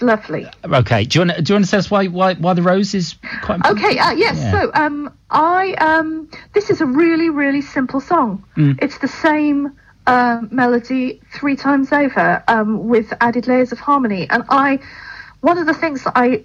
Lovely. 0.00 0.46
Okay, 0.64 1.04
do 1.04 1.18
you 1.18 1.26
want 1.26 1.36
to, 1.36 1.42
do 1.42 1.52
you 1.52 1.54
want 1.56 1.64
to 1.66 1.70
tell 1.70 1.78
us 1.78 1.90
why 1.90 2.06
why 2.06 2.34
why 2.34 2.54
the 2.54 2.62
Rose 2.62 2.94
is 2.94 3.16
quite 3.42 3.56
important? 3.56 3.84
Okay, 3.84 3.98
uh, 3.98 4.12
yes. 4.12 4.36
Yeah. 4.36 4.52
So, 4.52 4.70
um, 4.74 5.12
I 5.30 5.74
um, 5.74 6.30
this 6.54 6.70
is 6.70 6.80
a 6.80 6.86
really, 6.86 7.28
really 7.28 7.60
simple 7.60 8.00
song. 8.00 8.44
Mm. 8.56 8.82
It's 8.82 8.98
the 8.98 9.08
same 9.08 9.72
uh, 10.06 10.42
melody 10.50 11.20
three 11.32 11.56
times 11.56 11.92
over 11.92 12.42
um, 12.48 12.88
with 12.88 13.12
added 13.20 13.46
layers 13.46 13.72
of 13.72 13.78
harmony. 13.78 14.28
And 14.28 14.44
I, 14.48 14.80
one 15.40 15.58
of 15.58 15.66
the 15.66 15.74
things 15.74 16.04
that 16.04 16.12
I 16.16 16.44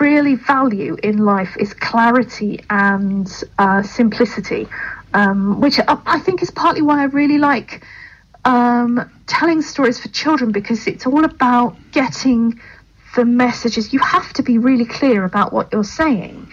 really 0.00 0.34
value 0.34 0.96
in 1.02 1.18
life 1.18 1.56
is 1.58 1.74
clarity 1.74 2.64
and 2.70 3.30
uh, 3.58 3.82
simplicity, 3.82 4.68
um, 5.14 5.60
which 5.60 5.78
I, 5.86 6.18
think 6.20 6.42
is 6.42 6.50
partly 6.50 6.82
why 6.82 7.00
I 7.00 7.04
really 7.04 7.38
like 7.38 7.84
um, 8.44 9.10
telling 9.26 9.62
stories 9.62 10.00
for 10.00 10.08
children 10.08 10.52
because 10.52 10.86
it's 10.86 11.06
all 11.06 11.24
about 11.24 11.76
getting 11.92 12.60
the 13.16 13.24
messages. 13.24 13.92
You 13.92 14.00
have 14.00 14.32
to 14.34 14.42
be 14.42 14.58
really 14.58 14.84
clear 14.84 15.24
about 15.24 15.52
what 15.52 15.72
you're 15.72 15.84
saying. 15.84 16.48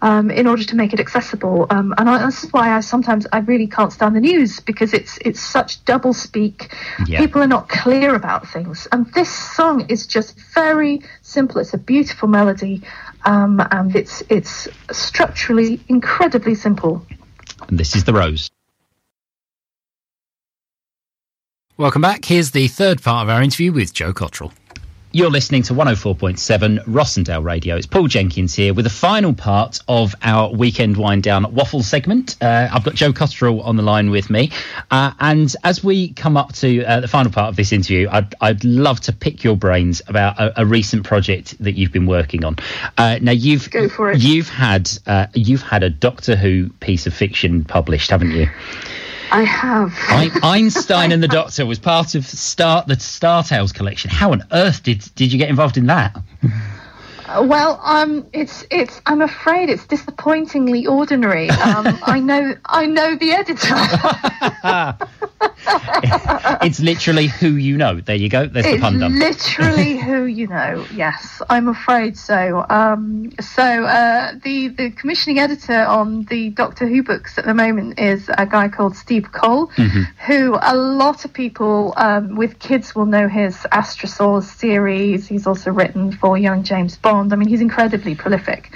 Um, 0.00 0.30
in 0.30 0.46
order 0.46 0.62
to 0.62 0.76
make 0.76 0.92
it 0.92 1.00
accessible, 1.00 1.66
um, 1.70 1.92
and 1.98 2.08
I, 2.08 2.24
this 2.24 2.44
is 2.44 2.52
why 2.52 2.76
I 2.76 2.78
sometimes 2.78 3.26
I 3.32 3.38
really 3.38 3.66
can't 3.66 3.92
stand 3.92 4.14
the 4.14 4.20
news 4.20 4.60
because 4.60 4.94
it's 4.94 5.18
it's 5.24 5.40
such 5.40 5.84
double 5.86 6.12
speak. 6.12 6.72
Yeah. 7.04 7.18
People 7.18 7.42
are 7.42 7.48
not 7.48 7.68
clear 7.68 8.14
about 8.14 8.46
things, 8.48 8.86
and 8.92 9.12
this 9.12 9.28
song 9.28 9.86
is 9.88 10.06
just 10.06 10.38
very 10.54 11.02
simple. 11.22 11.60
It's 11.60 11.74
a 11.74 11.78
beautiful 11.78 12.28
melody, 12.28 12.82
um, 13.24 13.60
and 13.72 13.96
it's 13.96 14.22
it's 14.28 14.68
structurally 14.92 15.80
incredibly 15.88 16.54
simple. 16.54 17.04
And 17.66 17.76
this 17.76 17.96
is 17.96 18.04
the 18.04 18.12
rose. 18.12 18.48
Welcome 21.76 22.02
back. 22.02 22.24
Here's 22.24 22.50
the 22.50 22.66
third 22.66 23.02
part 23.02 23.24
of 23.24 23.30
our 23.30 23.40
interview 23.40 23.72
with 23.72 23.94
Jo 23.94 24.12
Cotterill. 24.12 24.52
You're 25.18 25.30
listening 25.30 25.64
to 25.64 25.74
104.7 25.74 26.84
Rossendale 26.84 27.42
Radio. 27.42 27.74
It's 27.74 27.88
Paul 27.88 28.06
Jenkins 28.06 28.54
here 28.54 28.72
with 28.72 28.84
the 28.84 28.90
final 28.90 29.34
part 29.34 29.80
of 29.88 30.14
our 30.22 30.48
weekend 30.52 30.96
wind 30.96 31.24
down 31.24 31.52
waffle 31.52 31.82
segment. 31.82 32.36
Uh, 32.40 32.68
I've 32.72 32.84
got 32.84 32.94
Jo 32.94 33.12
Cotterill 33.12 33.64
on 33.64 33.74
the 33.74 33.82
line 33.82 34.10
with 34.10 34.30
me. 34.30 34.52
Uh, 34.92 35.10
and 35.18 35.52
as 35.64 35.82
we 35.82 36.12
come 36.12 36.36
up 36.36 36.52
to 36.58 36.84
uh, 36.84 37.00
the 37.00 37.08
final 37.08 37.32
part 37.32 37.48
of 37.48 37.56
this 37.56 37.72
interview, 37.72 38.08
I'd, 38.08 38.32
I'd 38.40 38.62
love 38.62 39.00
to 39.00 39.12
pick 39.12 39.42
your 39.42 39.56
brains 39.56 40.02
about 40.06 40.38
a, 40.38 40.60
a 40.60 40.64
recent 40.64 41.04
project 41.04 41.58
that 41.64 41.72
you've 41.72 41.90
been 41.90 42.06
working 42.06 42.44
on. 42.44 42.54
Uh, 42.96 43.18
now 43.20 43.32
you've 43.32 43.68
Go 43.72 43.88
for 43.88 44.12
it. 44.12 44.22
you've 44.22 44.48
had 44.48 44.88
uh, 45.08 45.26
you've 45.34 45.62
had 45.62 45.82
a 45.82 45.90
Doctor 45.90 46.36
Who 46.36 46.68
piece 46.78 47.08
of 47.08 47.12
fiction 47.12 47.64
published, 47.64 48.12
haven't 48.12 48.30
you? 48.30 48.46
I 49.30 49.42
have. 49.44 49.94
Einstein 50.42 51.12
and 51.12 51.22
the 51.22 51.28
Doctor 51.28 51.66
was 51.66 51.78
part 51.78 52.14
of 52.14 52.26
Star 52.26 52.84
the 52.86 52.98
Star 52.98 53.42
Tales 53.42 53.72
collection. 53.72 54.10
How 54.10 54.32
on 54.32 54.44
earth 54.52 54.82
did 54.82 55.08
did 55.14 55.32
you 55.32 55.38
get 55.38 55.48
involved 55.48 55.76
in 55.76 55.86
that? 55.86 56.16
Well, 57.28 57.78
um, 57.84 58.26
it's 58.32 58.64
it's. 58.70 59.00
I'm 59.06 59.20
afraid 59.20 59.68
it's 59.68 59.86
disappointingly 59.86 60.86
ordinary. 60.86 61.50
Um, 61.50 61.98
I 62.02 62.20
know 62.20 62.54
I 62.64 62.86
know 62.86 63.16
the 63.16 63.32
editor. 63.32 63.74
it's 66.62 66.80
literally 66.80 67.26
who 67.26 67.56
you 67.56 67.76
know. 67.76 68.00
There 68.00 68.16
you 68.16 68.28
go. 68.28 68.46
There's 68.46 68.64
the 68.64 68.72
it's 68.72 68.80
pun 68.80 68.98
done. 68.98 69.18
literally 69.18 69.98
who 70.06 70.24
you 70.24 70.46
know. 70.46 70.86
Yes, 70.94 71.42
I'm 71.50 71.68
afraid 71.68 72.16
so. 72.16 72.64
Um, 72.68 73.32
so 73.40 73.62
uh, 73.62 74.32
the 74.42 74.68
the 74.68 74.90
commissioning 74.90 75.38
editor 75.38 75.82
on 75.82 76.24
the 76.24 76.50
Doctor 76.50 76.86
Who 76.86 77.02
books 77.02 77.36
at 77.38 77.44
the 77.44 77.54
moment 77.54 77.98
is 77.98 78.30
a 78.36 78.46
guy 78.46 78.68
called 78.68 78.96
Steve 78.96 79.32
Cole, 79.32 79.68
Mm-hmm. 79.76 80.02
who 80.32 80.56
a 80.60 80.74
lot 80.76 81.24
of 81.24 81.32
people 81.32 81.92
um, 81.96 82.36
with 82.36 82.58
kids 82.58 82.94
will 82.94 83.06
know 83.06 83.28
his 83.28 83.54
Astrosaurs 83.72 84.44
series. 84.44 85.26
He's 85.26 85.46
also 85.46 85.70
written 85.70 86.12
for 86.12 86.38
Young 86.38 86.62
James 86.62 86.96
Bond. 86.96 87.17
I 87.32 87.36
mean, 87.36 87.48
he's 87.48 87.60
incredibly 87.60 88.14
prolific. 88.14 88.70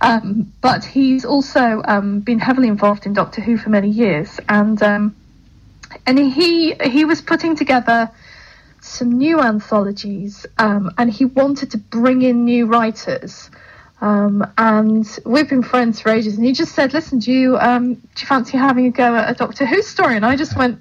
Um, 0.00 0.52
but 0.60 0.84
he's 0.84 1.24
also 1.24 1.82
um, 1.84 2.20
been 2.20 2.38
heavily 2.38 2.68
involved 2.68 3.06
in 3.06 3.12
Doctor 3.12 3.40
Who 3.40 3.56
for 3.56 3.70
many 3.70 3.88
years, 3.88 4.38
and 4.48 4.80
um, 4.82 5.16
and 6.06 6.18
he 6.18 6.74
he 6.74 7.04
was 7.04 7.20
putting 7.20 7.56
together 7.56 8.10
some 8.80 9.12
new 9.12 9.40
anthologies, 9.40 10.46
um, 10.58 10.90
and 10.98 11.10
he 11.10 11.24
wanted 11.24 11.70
to 11.72 11.78
bring 11.78 12.22
in 12.22 12.44
new 12.44 12.66
writers. 12.66 13.50
Um, 14.00 14.46
and 14.56 15.04
we've 15.26 15.48
been 15.48 15.64
friends 15.64 16.00
for 16.00 16.10
ages, 16.10 16.36
and 16.36 16.46
he 16.46 16.52
just 16.52 16.74
said, 16.74 16.92
"Listen, 16.92 17.18
do 17.18 17.32
you 17.32 17.58
um, 17.58 17.94
do 17.94 18.00
you 18.18 18.26
fancy 18.26 18.56
having 18.56 18.86
a 18.86 18.90
go 18.90 19.16
at 19.16 19.30
a 19.30 19.34
Doctor 19.34 19.66
Who 19.66 19.82
story?" 19.82 20.14
And 20.14 20.24
I 20.24 20.36
just 20.36 20.56
went, 20.56 20.80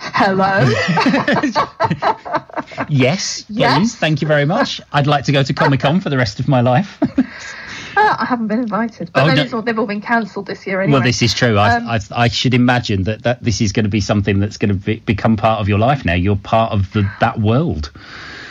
"Hello." 0.00 0.64
Yes, 2.88 3.44
Yes. 3.48 3.94
Thank 3.94 4.22
you 4.22 4.28
very 4.28 4.44
much. 4.44 4.80
I'd 4.92 5.06
like 5.06 5.24
to 5.24 5.32
go 5.32 5.42
to 5.42 5.52
Comic 5.52 5.80
Con 5.80 6.00
for 6.00 6.08
the 6.10 6.16
rest 6.16 6.40
of 6.40 6.48
my 6.48 6.60
life. 6.60 6.98
Uh, 7.02 7.06
I 7.96 8.24
haven't 8.24 8.48
been 8.48 8.60
invited, 8.60 9.12
but 9.12 9.24
Oh, 9.24 9.26
then 9.34 9.50
no. 9.50 9.56
all, 9.56 9.62
they've 9.62 9.78
all 9.78 9.86
been 9.86 10.00
cancelled 10.00 10.46
this 10.46 10.66
year 10.66 10.80
anyway. 10.80 10.98
well, 10.98 11.02
this 11.02 11.22
is 11.22 11.34
true. 11.34 11.58
I, 11.58 11.76
Um, 11.76 11.88
I, 11.88 12.00
I 12.12 12.28
should 12.28 12.54
imagine 12.54 13.04
that, 13.04 13.22
that 13.24 13.42
this 13.42 13.60
is 13.60 13.72
going 13.72 13.84
to 13.84 13.90
be 13.90 14.00
something 14.00 14.38
that's 14.40 14.56
going 14.56 14.70
to 14.70 14.74
be, 14.74 14.96
become 15.00 15.36
part 15.36 15.60
of 15.60 15.68
your 15.68 15.78
life 15.78 16.04
now. 16.04 16.14
You're 16.14 16.36
part 16.36 16.72
of 16.72 16.92
the, 16.92 17.08
that 17.20 17.40
world. 17.40 17.90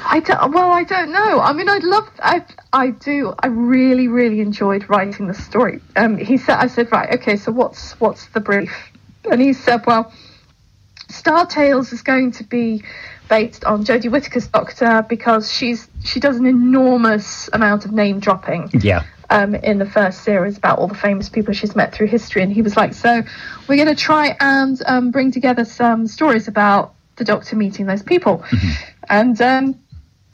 I 0.05 0.19
don't, 0.21 0.53
well, 0.53 0.71
I 0.71 0.83
don't 0.83 1.11
know. 1.11 1.39
I 1.39 1.53
mean, 1.53 1.69
I'd 1.69 1.83
love, 1.83 2.09
I, 2.21 2.43
I 2.73 2.91
do, 2.91 3.33
I 3.39 3.47
really, 3.47 4.07
really 4.07 4.39
enjoyed 4.41 4.89
writing 4.89 5.27
the 5.27 5.33
story. 5.33 5.81
Um, 5.95 6.17
he 6.17 6.37
said, 6.37 6.57
I 6.57 6.67
said, 6.67 6.91
right, 6.91 7.13
okay, 7.15 7.35
so 7.35 7.51
what's, 7.51 7.99
what's 7.99 8.27
the 8.27 8.39
brief? 8.39 8.71
And 9.29 9.41
he 9.41 9.53
said, 9.53 9.85
well, 9.85 10.11
Star 11.09 11.45
Tales 11.45 11.91
is 11.91 12.01
going 12.01 12.31
to 12.33 12.43
be 12.43 12.83
based 13.27 13.63
on 13.65 13.83
Jodie 13.85 14.09
Whittaker's 14.11 14.47
Doctor 14.47 15.05
because 15.07 15.51
she's, 15.51 15.87
she 16.03 16.19
does 16.19 16.37
an 16.37 16.45
enormous 16.45 17.49
amount 17.53 17.85
of 17.85 17.91
name 17.91 18.19
dropping 18.19 18.69
Yeah. 18.73 19.03
um, 19.29 19.53
in 19.55 19.77
the 19.77 19.85
first 19.85 20.23
series 20.23 20.57
about 20.57 20.79
all 20.79 20.87
the 20.87 20.95
famous 20.95 21.29
people 21.29 21.53
she's 21.53 21.75
met 21.75 21.93
through 21.93 22.07
history. 22.07 22.41
And 22.41 22.51
he 22.51 22.61
was 22.61 22.75
like, 22.75 22.93
So 22.93 23.21
we're 23.67 23.75
going 23.83 23.95
to 23.95 24.01
try 24.01 24.35
and 24.39 24.81
um, 24.87 25.11
bring 25.11 25.31
together 25.31 25.65
some 25.65 26.07
stories 26.07 26.47
about 26.47 26.93
the 27.17 27.23
Doctor 27.23 27.55
meeting 27.55 27.85
those 27.85 28.01
people. 28.01 28.43
And 29.09 29.39
um, 29.41 29.75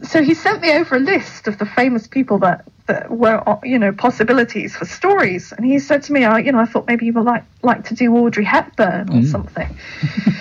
so 0.03 0.21
he 0.23 0.33
sent 0.33 0.61
me 0.61 0.71
over 0.73 0.95
a 0.95 0.99
list 0.99 1.47
of 1.47 1.57
the 1.57 1.65
famous 1.65 2.07
people 2.07 2.37
that, 2.39 2.65
that 2.87 3.09
were, 3.09 3.41
you 3.63 3.79
know, 3.79 3.91
possibilities 3.91 4.75
for 4.75 4.85
stories. 4.85 5.51
And 5.51 5.65
he 5.65 5.79
said 5.79 6.03
to 6.03 6.13
me, 6.13 6.23
I, 6.23 6.39
you 6.39 6.51
know, 6.51 6.59
I 6.59 6.65
thought 6.65 6.85
maybe 6.87 7.05
you 7.07 7.13
would 7.13 7.23
like, 7.25 7.43
like 7.61 7.85
to 7.85 7.95
do 7.95 8.13
Audrey 8.15 8.43
Hepburn 8.45 9.09
or 9.11 9.23
something. 9.25 9.77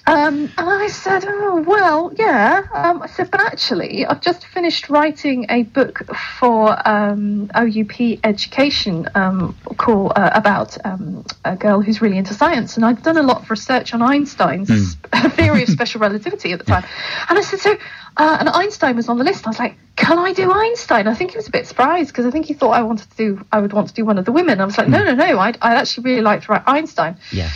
Um, 0.08 0.50
and 0.56 0.70
I 0.70 0.86
said, 0.86 1.24
"Oh 1.28 1.62
well, 1.66 2.10
yeah." 2.16 2.62
Um, 2.72 3.02
I 3.02 3.08
said, 3.08 3.30
"But 3.30 3.40
actually, 3.40 4.06
I've 4.06 4.22
just 4.22 4.46
finished 4.46 4.88
writing 4.88 5.44
a 5.50 5.64
book 5.64 6.00
for 6.38 6.88
um, 6.88 7.50
OUP 7.54 8.18
Education 8.24 9.06
um, 9.14 9.54
called 9.76 10.12
uh, 10.16 10.30
about 10.32 10.78
um, 10.86 11.26
a 11.44 11.56
girl 11.56 11.82
who's 11.82 12.00
really 12.00 12.16
into 12.16 12.32
science, 12.32 12.76
and 12.76 12.86
I'd 12.86 13.02
done 13.02 13.18
a 13.18 13.22
lot 13.22 13.42
of 13.42 13.50
research 13.50 13.92
on 13.92 14.00
Einstein's 14.00 14.94
theory 15.32 15.64
of 15.64 15.68
special 15.68 16.00
relativity 16.00 16.52
at 16.52 16.58
the 16.58 16.64
time." 16.64 16.84
And 17.28 17.38
I 17.38 17.42
said, 17.42 17.60
"So." 17.60 17.76
Uh, 18.16 18.36
and 18.40 18.48
Einstein 18.48 18.96
was 18.96 19.08
on 19.08 19.16
the 19.16 19.22
list. 19.22 19.46
I 19.46 19.50
was 19.50 19.60
like, 19.60 19.76
"Can 19.94 20.18
I 20.18 20.32
do 20.32 20.50
Einstein?" 20.50 21.06
I 21.06 21.14
think 21.14 21.32
he 21.32 21.36
was 21.36 21.46
a 21.48 21.52
bit 21.52 21.66
surprised 21.66 22.08
because 22.08 22.26
I 22.26 22.30
think 22.30 22.46
he 22.46 22.54
thought 22.54 22.70
I 22.70 22.82
wanted 22.82 23.08
to 23.10 23.16
do, 23.16 23.46
I 23.52 23.60
would 23.60 23.72
want 23.72 23.88
to 23.88 23.94
do 23.94 24.04
one 24.04 24.18
of 24.18 24.24
the 24.24 24.32
women. 24.32 24.60
I 24.60 24.64
was 24.64 24.76
like, 24.78 24.88
"No, 24.88 25.04
no, 25.04 25.14
no! 25.14 25.38
I'd, 25.38 25.58
I'd 25.60 25.76
actually 25.76 26.04
really 26.04 26.22
like 26.22 26.42
to 26.44 26.52
write 26.52 26.62
Einstein." 26.66 27.18
Yeah. 27.30 27.50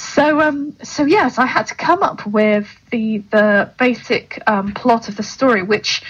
So, 0.00 0.40
um, 0.40 0.76
so 0.82 1.04
yes, 1.04 1.38
I 1.38 1.44
had 1.44 1.66
to 1.66 1.74
come 1.74 2.02
up 2.02 2.26
with 2.26 2.66
the 2.90 3.18
the 3.18 3.70
basic 3.78 4.42
um, 4.46 4.72
plot 4.72 5.08
of 5.08 5.16
the 5.16 5.22
story, 5.22 5.62
which. 5.62 6.02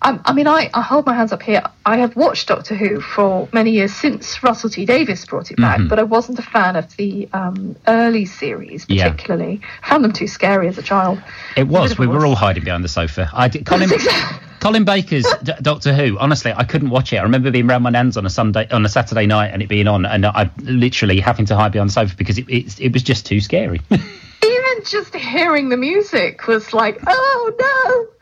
Um, 0.00 0.22
I 0.24 0.32
mean, 0.32 0.46
I, 0.46 0.70
I 0.72 0.80
hold 0.80 1.06
my 1.06 1.14
hands 1.14 1.32
up 1.32 1.42
here. 1.42 1.60
I 1.84 1.96
have 1.96 2.14
watched 2.14 2.46
Doctor 2.48 2.76
Who 2.76 3.00
for 3.00 3.48
many 3.52 3.72
years 3.72 3.92
since 3.92 4.40
Russell 4.44 4.70
T 4.70 4.86
Davies 4.86 5.24
brought 5.26 5.50
it 5.50 5.56
back, 5.56 5.80
but 5.88 5.98
I 5.98 6.04
wasn't 6.04 6.38
a 6.38 6.42
fan 6.42 6.76
of 6.76 6.96
the 6.96 7.28
um, 7.32 7.74
early 7.88 8.24
series, 8.24 8.86
particularly. 8.86 9.60
I 9.82 9.88
found 9.88 10.04
them 10.04 10.12
too 10.12 10.28
scary 10.28 10.68
as 10.68 10.78
a 10.78 10.82
child. 10.82 11.20
It 11.56 11.66
was. 11.66 11.98
We 11.98 12.06
were 12.06 12.24
all 12.24 12.36
hiding 12.36 12.62
behind 12.64 12.84
the 12.84 12.88
sofa. 12.88 13.28
I 13.32 13.48
did, 13.48 13.66
Colin, 13.66 13.90
Colin 14.60 14.84
Baker's 14.84 15.26
D- 15.42 15.52
Doctor 15.62 15.92
Who. 15.92 16.16
Honestly, 16.18 16.52
I 16.52 16.62
couldn't 16.62 16.90
watch 16.90 17.12
it. 17.12 17.16
I 17.16 17.22
remember 17.22 17.50
being 17.50 17.66
round 17.66 17.82
my 17.82 17.90
nan's 17.90 18.16
on 18.16 18.24
a 18.24 18.30
Sunday, 18.30 18.68
on 18.70 18.84
a 18.84 18.88
Saturday 18.88 19.26
night, 19.26 19.48
and 19.48 19.62
it 19.62 19.68
being 19.68 19.88
on, 19.88 20.06
and 20.06 20.24
I 20.24 20.48
literally 20.58 21.18
having 21.18 21.46
to 21.46 21.56
hide 21.56 21.72
behind 21.72 21.90
the 21.90 21.94
sofa 21.94 22.14
because 22.16 22.38
it 22.38 22.48
it, 22.48 22.80
it 22.80 22.92
was 22.92 23.02
just 23.02 23.26
too 23.26 23.40
scary. 23.40 23.80
even 23.90 24.84
just 24.84 25.14
hearing 25.14 25.68
the 25.70 25.76
music 25.76 26.46
was 26.46 26.72
like, 26.72 27.00
oh 27.06 27.52
no. 27.58 28.17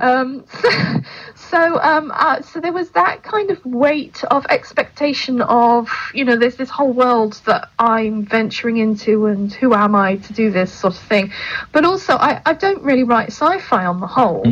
Um, 0.00 0.44
so, 0.60 0.70
so, 1.34 1.80
um, 1.80 2.12
uh, 2.14 2.42
so 2.42 2.60
there 2.60 2.72
was 2.72 2.90
that 2.90 3.22
kind 3.22 3.50
of 3.50 3.64
weight 3.64 4.22
of 4.24 4.46
expectation 4.46 5.40
of, 5.42 5.88
you 6.12 6.24
know, 6.24 6.36
there's 6.36 6.56
this 6.56 6.70
whole 6.70 6.92
world 6.92 7.40
that 7.46 7.70
I'm 7.78 8.24
venturing 8.24 8.78
into, 8.78 9.26
and 9.26 9.52
who 9.52 9.74
am 9.74 9.94
I 9.94 10.16
to 10.16 10.32
do 10.32 10.50
this 10.50 10.72
sort 10.72 10.94
of 10.94 11.00
thing. 11.00 11.32
But 11.72 11.84
also, 11.84 12.14
I, 12.14 12.40
I 12.44 12.54
don't 12.54 12.82
really 12.82 13.04
write 13.04 13.28
sci-fi 13.28 13.84
on 13.86 14.00
the 14.00 14.06
whole, 14.06 14.46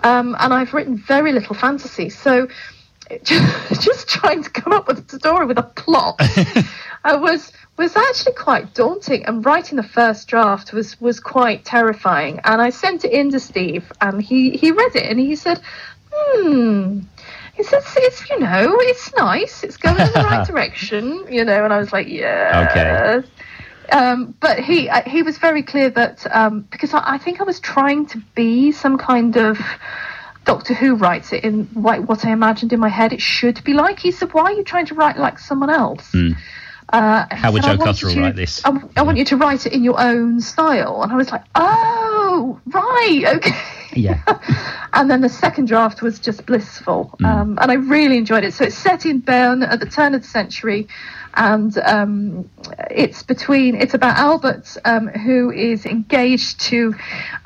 um, 0.00 0.36
and 0.38 0.54
I've 0.54 0.74
written 0.74 0.96
very 0.96 1.32
little 1.32 1.54
fantasy. 1.54 2.10
So. 2.10 2.48
Just 3.24 4.08
trying 4.08 4.44
to 4.44 4.50
come 4.50 4.72
up 4.72 4.86
with 4.86 5.12
a 5.12 5.18
story 5.18 5.44
with 5.44 5.58
a 5.58 5.64
plot 5.64 6.20
uh, 7.04 7.18
was 7.20 7.52
was 7.76 7.96
actually 7.96 8.34
quite 8.34 8.74
daunting 8.74 9.24
and 9.24 9.44
writing 9.44 9.76
the 9.76 9.82
first 9.82 10.28
draft 10.28 10.72
was 10.72 11.00
was 11.00 11.20
quite 11.20 11.64
terrifying. 11.64 12.40
And 12.44 12.60
i 12.60 12.70
sent 12.70 13.04
it 13.04 13.12
in 13.12 13.30
to 13.30 13.40
steve 13.40 13.90
and 14.00 14.22
he 14.22 14.50
he 14.50 14.70
read 14.70 14.94
it 14.96 15.04
and 15.04 15.18
he 15.18 15.36
said 15.36 15.60
hmm. 16.12 17.00
He 17.54 17.64
says 17.64 17.84
it's 17.98 18.30
you 18.30 18.38
know 18.38 18.76
it's 18.80 19.14
nice. 19.16 19.62
It's 19.62 19.76
going 19.76 20.00
in 20.00 20.12
the 20.14 20.20
right 20.20 20.46
direction 20.52 21.26
you 21.30 21.44
know 21.44 21.64
and 21.64 21.72
i 21.72 21.78
was 21.78 21.92
like 21.92 22.08
yeah 22.08 23.20
um, 23.92 24.34
but 24.40 24.60
he 24.60 24.88
uh, 24.88 25.02
he 25.08 25.22
was 25.22 25.38
very 25.38 25.62
clear 25.62 25.90
that 25.90 26.26
um, 26.34 26.60
because 26.70 26.94
I, 26.94 27.02
I 27.14 27.18
think 27.18 27.40
I 27.40 27.44
was 27.44 27.60
trying 27.60 28.06
to 28.06 28.18
be 28.34 28.72
some 28.72 28.98
kind 28.98 29.36
of 29.36 29.58
Doctor 30.44 30.74
Who 30.74 30.94
writes 30.94 31.32
it 31.32 31.44
in 31.44 31.68
like 31.74 32.08
what 32.08 32.24
I 32.24 32.32
imagined 32.32 32.72
in 32.72 32.80
my 32.80 32.88
head 32.88 33.12
it 33.12 33.20
should 33.20 33.62
be 33.64 33.72
like. 33.72 33.98
He 33.98 34.12
said, 34.12 34.32
"Why 34.32 34.44
are 34.44 34.52
you 34.52 34.64
trying 34.64 34.86
to 34.86 34.94
write 34.94 35.18
like 35.18 35.38
someone 35.38 35.70
else?" 35.70 36.14
Uh, 36.92 37.26
How 37.30 37.52
would 37.52 37.62
Jo 37.62 37.68
want 37.76 37.80
Cotterill 37.82 38.08
you 38.10 38.14
to- 38.16 38.20
write 38.22 38.36
this?" 38.36 38.60
I, 38.64 38.70
I 38.96 39.02
want 39.02 39.16
you 39.18 39.24
to 39.26 39.36
write 39.36 39.66
it 39.66 39.72
in 39.72 39.84
your 39.84 40.00
own 40.00 40.40
style, 40.40 41.02
and 41.02 41.12
I 41.12 41.16
was 41.16 41.30
like, 41.30 41.44
"Oh, 41.54 42.60
right, 42.66 43.22
okay." 43.36 43.56
yeah. 43.92 44.20
and 44.92 45.10
then 45.10 45.20
the 45.20 45.28
second 45.28 45.66
draft 45.68 46.02
was 46.02 46.18
just 46.20 46.46
blissful, 46.46 47.14
Mm. 47.20 47.26
um, 47.26 47.58
and 47.60 47.70
I 47.70 47.74
really 47.74 48.18
enjoyed 48.18 48.44
it. 48.44 48.54
So 48.54 48.64
it's 48.64 48.76
set 48.78 49.06
in 49.06 49.20
Bern 49.20 49.62
at 49.62 49.78
the 49.80 49.86
turn 49.86 50.14
of 50.14 50.22
the 50.22 50.28
century, 50.28 50.88
and 51.34 51.76
um, 51.78 52.50
it's 52.90 53.22
between 53.22 53.76
it's 53.76 53.94
about 53.94 54.16
Albert, 54.16 54.76
um, 54.84 55.06
who 55.08 55.50
is 55.52 55.86
engaged 55.86 56.60
to 56.70 56.94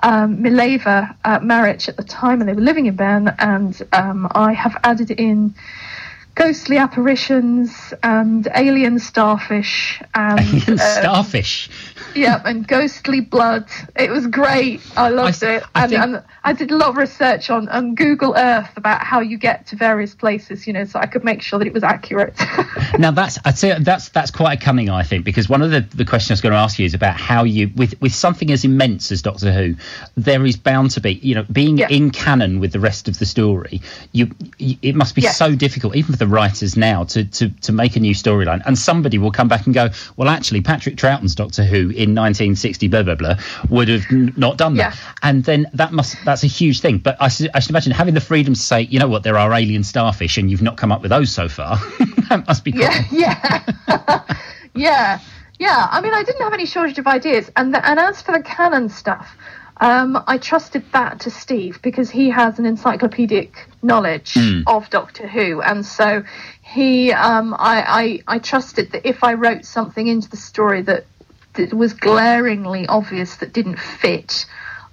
um, 0.02 0.38
Mileva 0.38 1.14
uh, 1.24 1.38
Maric 1.40 1.88
at 1.88 1.96
the 1.96 2.04
time, 2.04 2.40
and 2.40 2.48
they 2.48 2.54
were 2.54 2.62
living 2.62 2.86
in 2.86 2.96
Bern, 2.96 3.28
and 3.38 3.80
um, 3.92 4.26
I 4.34 4.52
have 4.54 4.76
added 4.84 5.10
in 5.10 5.54
ghostly 6.34 6.76
apparitions 6.78 7.94
and 8.02 8.48
alien 8.54 8.98
starfish 8.98 10.02
and 10.14 10.68
uh, 10.68 10.76
Starfish. 10.76 11.70
yeah, 12.14 12.42
and 12.44 12.66
ghostly 12.66 13.20
blood. 13.20 13.68
It 13.96 14.10
was 14.10 14.26
great. 14.26 14.80
I 14.96 15.10
loved 15.10 15.42
I- 15.44 15.56
it. 15.56 15.64
I 15.74 15.82
and, 15.82 15.90
think- 15.90 16.02
and 16.02 16.22
I 16.42 16.52
did 16.52 16.70
a 16.70 16.76
lot 16.76 16.90
of 16.90 16.96
research 16.96 17.50
on, 17.50 17.68
on 17.68 17.94
Google 17.94 18.34
Earth 18.36 18.76
about 18.76 19.00
how 19.02 19.20
you 19.20 19.38
get 19.38 19.66
to 19.68 19.76
various 19.76 20.14
places, 20.14 20.66
you 20.66 20.72
know, 20.72 20.84
so 20.84 20.98
I 20.98 21.06
could 21.06 21.24
make 21.24 21.40
sure 21.40 21.58
that 21.58 21.66
it 21.66 21.72
was 21.72 21.82
accurate. 21.84 22.34
now 22.98 23.10
that's 23.12 23.38
I'd 23.44 23.56
say 23.56 23.78
that's 23.78 24.08
that's 24.10 24.30
quite 24.30 24.58
a 24.60 24.60
cunning, 24.64 24.90
I 24.90 25.02
think, 25.04 25.24
because 25.24 25.48
one 25.48 25.62
of 25.62 25.70
the, 25.70 25.80
the 25.80 26.04
questions 26.04 26.30
I 26.30 26.34
was 26.34 26.40
going 26.42 26.52
to 26.52 26.58
ask 26.58 26.78
you 26.78 26.84
is 26.84 26.94
about 26.94 27.16
how 27.18 27.44
you 27.44 27.70
with 27.76 28.00
with 28.00 28.14
something 28.14 28.50
as 28.50 28.64
immense 28.64 29.10
as 29.12 29.22
Doctor 29.22 29.52
Who, 29.52 29.74
there 30.16 30.44
is 30.44 30.56
bound 30.56 30.90
to 30.92 31.00
be 31.00 31.12
you 31.14 31.34
know 31.34 31.44
being 31.52 31.78
Yeah. 31.78 31.88
in 31.90 32.10
canon 32.10 32.60
with 32.60 32.72
the 32.72 32.80
rest 32.80 33.08
of 33.08 33.18
the 33.18 33.26
story. 33.26 33.80
You, 34.12 34.30
you 34.58 34.76
it 34.82 34.94
must 34.94 35.14
be 35.14 35.22
Yeah. 35.22 35.30
so 35.30 35.54
difficult, 35.54 35.94
even 35.96 36.12
for 36.12 36.18
the 36.18 36.23
writers 36.26 36.76
now, 36.76 37.04
to 37.04 37.24
to 37.24 37.48
to 37.48 37.72
make 37.72 37.96
a 37.96 38.00
new 38.00 38.14
storyline, 38.14 38.62
and 38.66 38.78
somebody 38.78 39.18
will 39.18 39.30
come 39.30 39.48
back 39.48 39.66
and 39.66 39.74
go, 39.74 39.88
well, 40.16 40.28
actually, 40.28 40.60
Patrick 40.60 40.96
Troughton's 40.96 41.34
Doctor 41.34 41.64
Who 41.64 41.90
in 41.90 42.14
1960, 42.14 42.88
blah 42.88 43.02
blah 43.02 43.14
blah, 43.14 43.34
would 43.70 43.88
have 43.88 44.04
n- 44.10 44.32
not 44.36 44.56
done 44.58 44.74
that, 44.76 44.94
Yeah. 44.94 45.00
and 45.22 45.44
then 45.44 45.66
that 45.74 45.92
must 45.92 46.16
that's 46.24 46.44
a 46.44 46.48
huge 46.48 46.80
thing. 46.80 46.98
But 46.98 47.16
I, 47.20 47.28
should- 47.28 47.50
I 47.54 47.60
should 47.60 47.70
imagine 47.70 47.92
having 47.92 48.14
the 48.14 48.20
freedom 48.20 48.54
to 48.54 48.60
say, 48.60 48.82
you 48.82 48.98
know 48.98 49.08
what, 49.08 49.22
there 49.22 49.38
are 49.38 49.52
alien 49.52 49.84
starfish, 49.84 50.38
and 50.38 50.50
you've 50.50 50.62
not 50.62 50.76
come 50.76 50.92
up 50.92 51.02
with 51.02 51.10
those 51.10 51.30
so 51.30 51.48
far. 51.48 51.76
that 52.28 52.44
must 52.46 52.64
be 52.64 52.72
quite 52.72 53.10
yeah, 53.12 53.62
yeah, 53.88 54.24
yeah, 54.74 55.18
yeah. 55.58 55.88
I 55.90 56.00
mean, 56.00 56.14
I 56.14 56.22
didn't 56.22 56.42
have 56.42 56.52
any 56.52 56.66
shortage 56.66 56.98
of 56.98 57.06
ideas, 57.06 57.50
and 57.56 57.72
the, 57.74 57.86
and 57.86 57.98
as 57.98 58.22
for 58.22 58.32
the 58.32 58.42
canon 58.42 58.88
stuff, 58.88 59.36
um, 59.78 60.22
I 60.26 60.38
trusted 60.38 60.84
that 60.92 61.20
to 61.20 61.30
Steve 61.30 61.80
because 61.82 62.10
he 62.10 62.30
has 62.30 62.58
an 62.58 62.66
encyclopedic 62.66 63.68
knowledge 63.82 64.36
of 64.66 64.88
Doctor 64.90 65.26
Who, 65.26 65.60
and 65.62 65.84
so 65.84 66.24
he, 66.62 67.12
um, 67.12 67.54
I, 67.54 68.22
I, 68.28 68.36
I 68.36 68.38
trusted 68.38 68.92
that 68.92 69.06
if 69.06 69.22
I 69.24 69.34
wrote 69.34 69.64
something 69.64 70.06
into 70.06 70.28
the 70.30 70.36
story 70.36 70.82
that 70.82 71.06
that 71.54 71.72
was 71.72 71.92
glaringly 71.94 72.86
obvious 72.88 73.36
that 73.36 73.52
didn't 73.52 73.78
fit, 73.78 74.46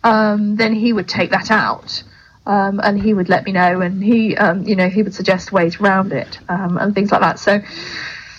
um, 0.03 0.55
then 0.55 0.73
he 0.73 0.93
would 0.93 1.07
take 1.07 1.31
that 1.31 1.51
out. 1.51 2.03
Um, 2.43 2.79
and 2.83 2.99
he 2.99 3.13
would 3.13 3.29
let 3.29 3.45
me 3.45 3.51
know, 3.51 3.81
and 3.81 4.03
he, 4.03 4.35
um, 4.35 4.63
you 4.63 4.75
know, 4.75 4.89
he 4.89 5.03
would 5.03 5.13
suggest 5.13 5.51
ways 5.51 5.79
around 5.79 6.11
it 6.11 6.39
um, 6.49 6.79
and 6.79 6.95
things 6.95 7.11
like 7.11 7.21
that. 7.21 7.37
So, 7.37 7.61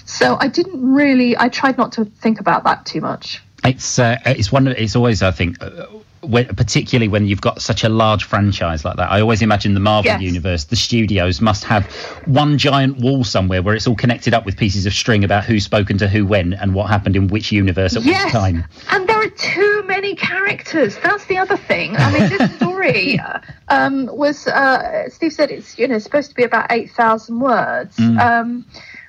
so 0.05 0.37
I 0.41 0.49
didn't 0.49 0.93
really. 0.93 1.39
I 1.39 1.49
tried 1.49 1.79
not 1.79 1.93
to 1.93 2.05
think 2.05 2.41
about 2.41 2.65
that 2.65 2.85
too 2.85 3.01
much. 3.01 3.41
It's 3.65 4.01
uh, 4.01 4.19
it's 4.27 4.51
one. 4.51 4.67
It's 4.67 4.97
always 4.97 5.23
I 5.23 5.31
think, 5.31 5.63
uh, 5.63 5.87
when, 6.23 6.47
particularly 6.47 7.09
when 7.09 7.27
you've 7.27 7.41
got 7.41 7.61
such 7.61 7.83
a 7.85 7.89
large 7.89 8.25
franchise 8.25 8.85
like 8.85 8.97
that. 8.97 9.11
I 9.11 9.21
always 9.21 9.43
imagine 9.43 9.75
the 9.75 9.81
Marvel 9.81 10.11
Yes. 10.13 10.23
universe, 10.23 10.65
the 10.65 10.77
studios 10.77 11.41
must 11.41 11.65
have 11.65 11.85
one 12.27 12.59
giant 12.59 12.99
wall 12.99 13.25
somewhere 13.25 13.61
where 13.63 13.75
it's 13.75 13.87
all 13.87 13.97
connected 13.97 14.33
up 14.33 14.47
with 14.47 14.57
pieces 14.57 14.87
of 14.87 14.93
string 14.93 15.25
about 15.25 15.45
who's 15.45 15.65
spoken 15.65 15.99
to 15.99 16.09
who 16.09 16.25
when 16.25 16.53
and 16.55 16.75
what 16.75 16.89
happened 16.89 17.17
in 17.17 17.27
which 17.29 17.51
universe 17.53 17.97
at 17.97 18.03
Yes, 18.05 18.25
which 18.25 18.33
time. 18.33 18.65
and 18.91 19.09
there 19.09 19.21
are 19.21 19.29
too 19.31 19.83
many 19.87 20.15
characters. 20.15 20.97
That's 21.03 21.25
the 21.27 21.39
other 21.39 21.57
thing. 21.57 21.97
I 21.97 22.13
mean, 22.13 22.29
this 22.29 22.55
story 22.57 23.19
uh, 23.19 23.41
um, 23.69 24.07
was. 24.07 24.47
Uh, 24.47 25.09
Steve 25.11 25.33
said 25.33 25.51
it's 25.51 25.79
you 25.79 25.89
know 25.89 25.99
supposed 25.99 26.29
to 26.31 26.35
be 26.37 26.45
about 26.45 26.71
eight 26.71 26.91
thousand 26.93 27.41
words. 27.41 27.97
Mm. 27.97 28.21
Um, 28.21 28.67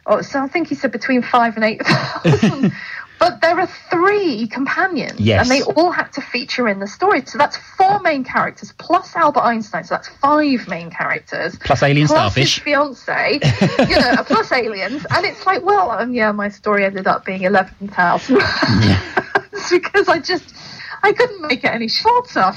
oh, 0.08 0.22
so 0.22 0.42
I 0.42 0.48
think 0.48 0.68
he 0.70 0.76
said 0.76 0.92
between 0.92 1.22
five 1.22 1.56
and 1.56 1.64
eight 1.64 1.86
thousand. 1.86 2.74
But 3.20 3.40
there 3.42 3.58
are 3.60 3.68
three 3.90 4.48
companions, 4.48 5.20
Yes. 5.20 5.50
and 5.50 5.50
they 5.50 5.64
all 5.74 5.92
had 5.92 6.12
to 6.14 6.22
feature 6.22 6.68
in 6.68 6.80
the 6.80 6.88
story. 6.88 7.24
So 7.26 7.38
that's 7.38 7.56
four 7.78 8.00
main 8.02 8.24
characters 8.26 8.74
plus 8.78 9.16
Albert 9.16 9.42
Einstein. 9.42 9.84
So 9.86 9.96
that's 9.96 10.10
five 10.10 10.68
main 10.68 10.90
characters 10.92 11.58
Plus 11.60 11.84
alien 11.84 12.08
plus 12.08 12.20
starfish. 12.20 12.56
his 12.56 12.64
fiance, 12.64 13.40
you 13.90 14.00
know, 14.00 14.16
plus 14.26 14.52
aliens, 14.52 15.06
and 15.10 15.26
it's 15.26 15.46
like, 15.46 15.64
well, 15.64 15.92
um, 15.92 16.14
yeah, 16.14 16.32
my 16.34 16.50
story 16.50 16.84
ended 16.86 17.08
up 17.08 17.24
being 17.24 17.44
eleven 17.44 17.88
thousand 17.88 18.36
because 19.72 20.10
I 20.10 20.20
just 20.20 20.54
I 21.02 21.14
couldn't 21.14 21.42
make 21.42 21.64
it 21.64 21.72
any 21.72 21.88
shorter. 21.88 22.52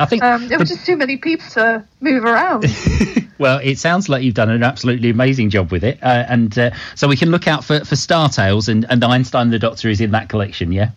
I 0.00 0.06
think. 0.06 0.22
Um, 0.22 0.48
there 0.48 0.58
were 0.58 0.64
just 0.64 0.86
too 0.86 0.96
many 0.96 1.18
people 1.18 1.46
to 1.50 1.84
move 2.00 2.24
around. 2.24 2.64
well, 3.38 3.60
it 3.62 3.78
sounds 3.78 4.08
like 4.08 4.22
you've 4.22 4.34
done 4.34 4.50
an 4.50 4.62
absolutely 4.62 5.10
amazing 5.10 5.50
job 5.50 5.70
with 5.70 5.84
it, 5.84 6.02
uh, 6.02 6.24
and 6.28 6.58
uh, 6.58 6.70
so 6.94 7.06
we 7.06 7.16
can 7.16 7.30
look 7.30 7.46
out 7.46 7.64
for 7.64 7.84
for 7.84 7.96
Star 7.96 8.28
Tales 8.30 8.68
and 8.68 8.86
and 8.88 9.04
Einstein 9.04 9.50
the 9.50 9.58
Doctor 9.58 9.88
is 9.90 10.00
in 10.00 10.12
that 10.12 10.28
collection. 10.28 10.72
Yeah. 10.72 10.90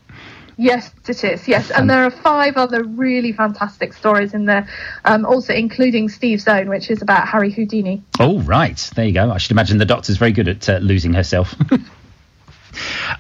yes, 0.55 0.91
it 1.07 1.23
is. 1.23 1.47
Yes, 1.47 1.69
and 1.69 1.89
there 1.89 2.05
are 2.05 2.11
five 2.11 2.55
other 2.55 2.83
really 2.83 3.33
fantastic 3.33 3.93
stories 3.93 4.33
in 4.33 4.45
there, 4.45 4.67
um, 5.03 5.25
also 5.25 5.53
including 5.53 6.07
Steve's 6.07 6.47
own, 6.47 6.69
which 6.69 6.89
is 6.89 7.01
about 7.01 7.27
Harry 7.27 7.51
Houdini. 7.51 8.01
Oh, 8.19 8.39
right. 8.39 8.77
There 8.95 9.05
you 9.05 9.13
go. 9.13 9.31
I 9.31 9.37
should 9.37 9.51
imagine 9.51 9.79
the 9.79 9.85
Doctor's 9.85 10.17
very 10.17 10.31
good 10.31 10.47
at 10.47 10.69
uh, 10.69 10.77
losing 10.77 11.13
herself. 11.13 11.53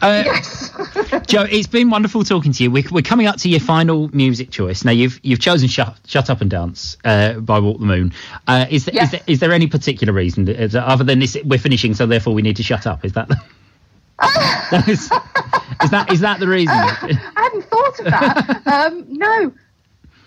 Uh, 0.01 0.23
Yes. 0.25 0.71
Jo, 1.27 1.43
it's 1.43 1.67
been 1.67 1.89
wonderful 1.89 2.23
talking 2.23 2.51
to 2.53 2.63
you. 2.63 2.71
We're, 2.71 2.83
we're 2.91 3.01
coming 3.01 3.27
up 3.27 3.37
to 3.37 3.49
your 3.49 3.59
final 3.59 4.09
music 4.15 4.49
choice. 4.51 4.83
Now, 4.83 4.91
you've 4.91 5.19
you've 5.23 5.39
chosen 5.39 5.67
"Shut, 5.67 5.97
Shut 6.07 6.29
Up 6.29 6.41
and 6.41 6.49
Dance" 6.49 6.97
uh, 7.05 7.33
by 7.35 7.59
Walk 7.59 7.79
the 7.79 7.85
Moon. 7.85 8.13
Uh, 8.47 8.65
is, 8.69 8.85
there, 8.85 8.93
is, 8.93 8.95
Yes. 9.01 9.11
there, 9.11 9.21
is 9.27 9.39
there 9.39 9.51
any 9.51 9.67
particular 9.67 10.13
reason 10.13 10.45
that, 10.45 10.59
is, 10.61 10.75
other 10.75 11.03
than 11.03 11.19
this, 11.19 11.37
we're 11.45 11.59
finishing, 11.59 11.93
so 11.93 12.05
therefore 12.05 12.33
we 12.33 12.41
need 12.41 12.55
to 12.57 12.63
shut 12.63 12.87
up? 12.87 13.05
Is 13.05 13.13
that 13.13 13.29
that 14.19 14.87
is, 14.87 15.01
is 15.83 15.89
that 15.91 16.11
is 16.11 16.19
that 16.21 16.39
the 16.39 16.47
reason? 16.47 16.73
I 16.75 17.19
hadn't 17.35 17.63
thought 17.65 17.99
of 17.99 18.05
that. 18.05 18.67
um, 18.67 19.05
no, 19.09 19.53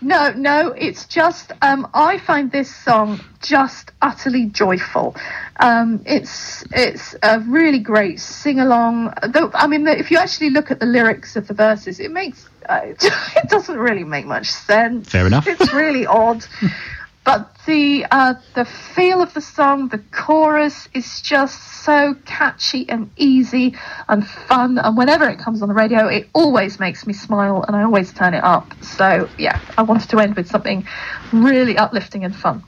no, 0.07 0.31
no. 0.31 0.69
It's 0.71 1.07
just 1.07 1.51
um, 1.63 1.89
I 1.93 2.19
find 2.19 2.53
this 2.53 2.75
song 2.75 3.21
just 3.43 3.91
utterly 4.01 4.47
joyful. 4.47 5.17
Um, 5.59 6.03
it's 6.07 6.65
it's 6.71 7.17
a 7.23 7.41
really 7.41 7.81
great 7.81 8.21
sing 8.21 8.61
along. 8.61 9.15
Though 9.29 9.51
I 9.53 9.67
mean, 9.67 9.87
if 9.89 10.13
you 10.13 10.19
actually 10.19 10.51
look 10.51 10.71
at 10.71 10.79
the 10.79 10.87
lyrics 10.87 11.35
of 11.35 11.49
the 11.49 11.55
verses, 11.55 11.99
it 11.99 12.13
makes 12.13 12.49
uh, 12.69 12.81
it 12.85 13.49
doesn't 13.49 13.79
really 13.79 14.05
make 14.05 14.27
much 14.27 14.51
sense. 14.51 15.09
Fair 15.09 15.27
enough. 15.27 15.49
It's 15.49 15.73
really 15.73 16.07
odd. 16.07 16.47
But 17.27 17.51
the 17.67 18.07
uh, 18.09 18.35
the 18.55 18.65
feel 18.65 19.21
of 19.21 19.35
the 19.35 19.41
song, 19.41 19.89
the 19.89 19.99
chorus 19.99 20.89
is 20.95 21.21
just 21.21 21.61
so 21.83 22.15
catchy 22.25 22.89
and 22.89 23.11
easy 23.17 23.75
and 24.09 24.25
fun. 24.25 24.79
And 24.79 24.97
whenever 24.97 25.29
it 25.29 25.41
comes 25.41 25.61
on 25.61 25.67
the 25.69 25.75
radio, 25.75 26.07
it 26.07 26.29
always 26.35 26.79
makes 26.79 27.05
me 27.05 27.13
smile, 27.13 27.65
and 27.67 27.75
I 27.77 27.83
always 27.83 28.13
turn 28.13 28.33
it 28.33 28.45
up. 28.45 28.73
So 28.81 29.29
yeah, 29.39 29.61
I 29.77 29.83
wanted 29.83 30.09
to 30.11 30.21
end 30.21 30.37
with 30.37 30.47
something 30.47 30.87
really 31.33 31.77
uplifting 31.77 32.25
and 32.25 32.35
fun. 32.35 32.63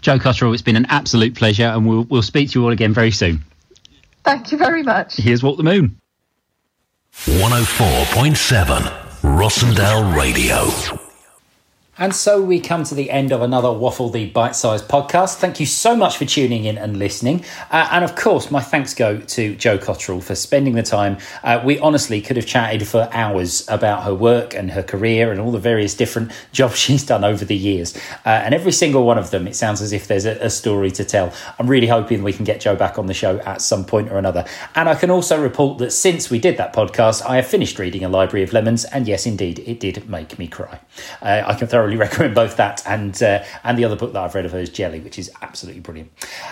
Jo 0.00 0.18
Cotterill, 0.18 0.54
it's 0.54 0.62
been 0.62 0.76
an 0.76 0.86
absolute 0.86 1.34
pleasure, 1.34 1.66
and 1.66 1.86
we'll 1.86 2.04
we'll 2.04 2.22
speak 2.22 2.50
to 2.52 2.60
you 2.60 2.64
all 2.64 2.72
again 2.72 2.94
very 2.94 3.10
soon. 3.10 3.44
Thank 4.24 4.52
you 4.52 4.58
very 4.58 4.82
much. 4.82 5.16
Here's 5.16 5.42
Walk 5.42 5.58
the 5.58 5.64
Moon. 5.64 5.98
104.7 7.12 8.80
Rossendale 9.36 10.16
Radio. 10.16 11.01
And 12.02 12.12
so 12.12 12.42
we 12.42 12.58
come 12.58 12.82
to 12.82 12.96
the 12.96 13.12
end 13.12 13.30
of 13.30 13.42
another 13.42 13.70
Waffle 13.70 14.08
the 14.08 14.26
Bite 14.26 14.56
Size 14.56 14.82
podcast. 14.82 15.36
Thank 15.36 15.60
you 15.60 15.66
so 15.66 15.94
much 15.94 16.16
for 16.16 16.24
tuning 16.24 16.64
in 16.64 16.76
and 16.76 16.98
listening. 16.98 17.44
Uh, 17.70 17.90
and 17.92 18.02
of 18.02 18.16
course, 18.16 18.50
my 18.50 18.60
thanks 18.60 18.92
go 18.92 19.18
to 19.20 19.54
Jo 19.54 19.78
Cotterill 19.78 20.20
for 20.20 20.34
spending 20.34 20.74
the 20.74 20.82
time. 20.82 21.18
Uh, 21.44 21.62
we 21.64 21.78
honestly 21.78 22.20
could 22.20 22.36
have 22.36 22.44
chatted 22.44 22.88
for 22.88 23.08
hours 23.12 23.64
about 23.68 24.02
her 24.02 24.12
work 24.12 24.52
and 24.52 24.72
her 24.72 24.82
career 24.82 25.30
and 25.30 25.40
all 25.40 25.52
the 25.52 25.60
various 25.60 25.94
different 25.94 26.32
jobs 26.52 26.76
she's 26.76 27.06
done 27.06 27.22
over 27.22 27.44
the 27.44 27.54
years. 27.54 27.96
Uh, 28.26 28.30
and 28.30 28.52
every 28.52 28.72
single 28.72 29.06
one 29.06 29.16
of 29.16 29.30
them, 29.30 29.46
it 29.46 29.54
sounds 29.54 29.80
as 29.80 29.92
if 29.92 30.08
there's 30.08 30.26
a, 30.26 30.32
a 30.44 30.50
story 30.50 30.90
to 30.90 31.04
tell. 31.04 31.32
I'm 31.60 31.68
really 31.68 31.86
hoping 31.86 32.24
we 32.24 32.32
can 32.32 32.44
get 32.44 32.60
Jo 32.60 32.74
back 32.74 32.98
on 32.98 33.06
the 33.06 33.14
show 33.14 33.38
at 33.42 33.62
some 33.62 33.84
point 33.84 34.10
or 34.10 34.18
another. 34.18 34.44
And 34.74 34.88
I 34.88 34.96
can 34.96 35.12
also 35.12 35.40
report 35.40 35.78
that 35.78 35.92
since 35.92 36.30
we 36.30 36.40
did 36.40 36.56
that 36.56 36.74
podcast, 36.74 37.24
I 37.24 37.36
have 37.36 37.46
finished 37.46 37.78
reading 37.78 38.02
A 38.02 38.08
Library 38.08 38.42
of 38.42 38.52
Lemons. 38.52 38.86
And 38.86 39.06
yes, 39.06 39.24
indeed, 39.24 39.60
it 39.60 39.78
did 39.78 40.10
make 40.10 40.36
me 40.36 40.48
cry. 40.48 40.80
Uh, 41.22 41.44
I 41.46 41.54
can 41.54 41.68
thoroughly 41.92 41.96
recommend 42.08 42.34
both 42.34 42.56
that 42.56 42.82
and 42.86 43.22
uh, 43.22 43.44
and 43.64 43.78
the 43.78 43.84
other 43.84 43.96
book 43.96 44.12
that 44.12 44.22
I've 44.22 44.34
read 44.34 44.46
of 44.46 44.52
hers, 44.52 44.70
Jelly, 44.70 45.00
which 45.00 45.18
is 45.18 45.30
absolutely 45.40 45.80
brilliant. 45.80 46.10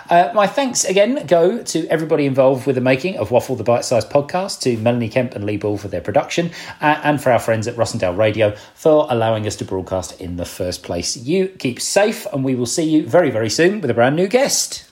Uh, 0.08 0.30
my 0.34 0.46
thanks 0.46 0.84
again 0.84 1.26
go 1.26 1.62
to 1.62 1.86
everybody 1.88 2.26
involved 2.26 2.66
with 2.66 2.74
the 2.76 2.80
making 2.80 3.18
of 3.18 3.30
Waffle 3.30 3.56
the 3.56 3.64
Bite 3.64 3.84
Size 3.84 4.04
podcast, 4.04 4.60
to 4.62 4.76
Melanie 4.78 5.08
Kemp 5.08 5.34
and 5.34 5.44
Lee 5.44 5.56
Ball 5.56 5.76
for 5.76 5.88
their 5.88 6.00
production, 6.00 6.50
uh, 6.80 7.00
and 7.02 7.22
for 7.22 7.32
our 7.32 7.38
friends 7.38 7.66
at 7.66 7.76
Rossendale 7.76 8.16
Radio 8.16 8.54
for 8.74 9.06
allowing 9.10 9.46
us 9.46 9.56
to 9.56 9.64
broadcast 9.64 10.20
in 10.20 10.36
the 10.36 10.44
first 10.44 10.82
place. 10.82 11.16
You 11.16 11.48
keep 11.48 11.80
safe, 11.80 12.26
and 12.32 12.44
we 12.44 12.54
will 12.54 12.66
see 12.66 12.84
you 12.84 13.06
very, 13.06 13.30
very 13.30 13.50
soon 13.50 13.80
with 13.80 13.90
a 13.90 13.94
brand 13.94 14.16
new 14.16 14.28
guest. 14.28 14.89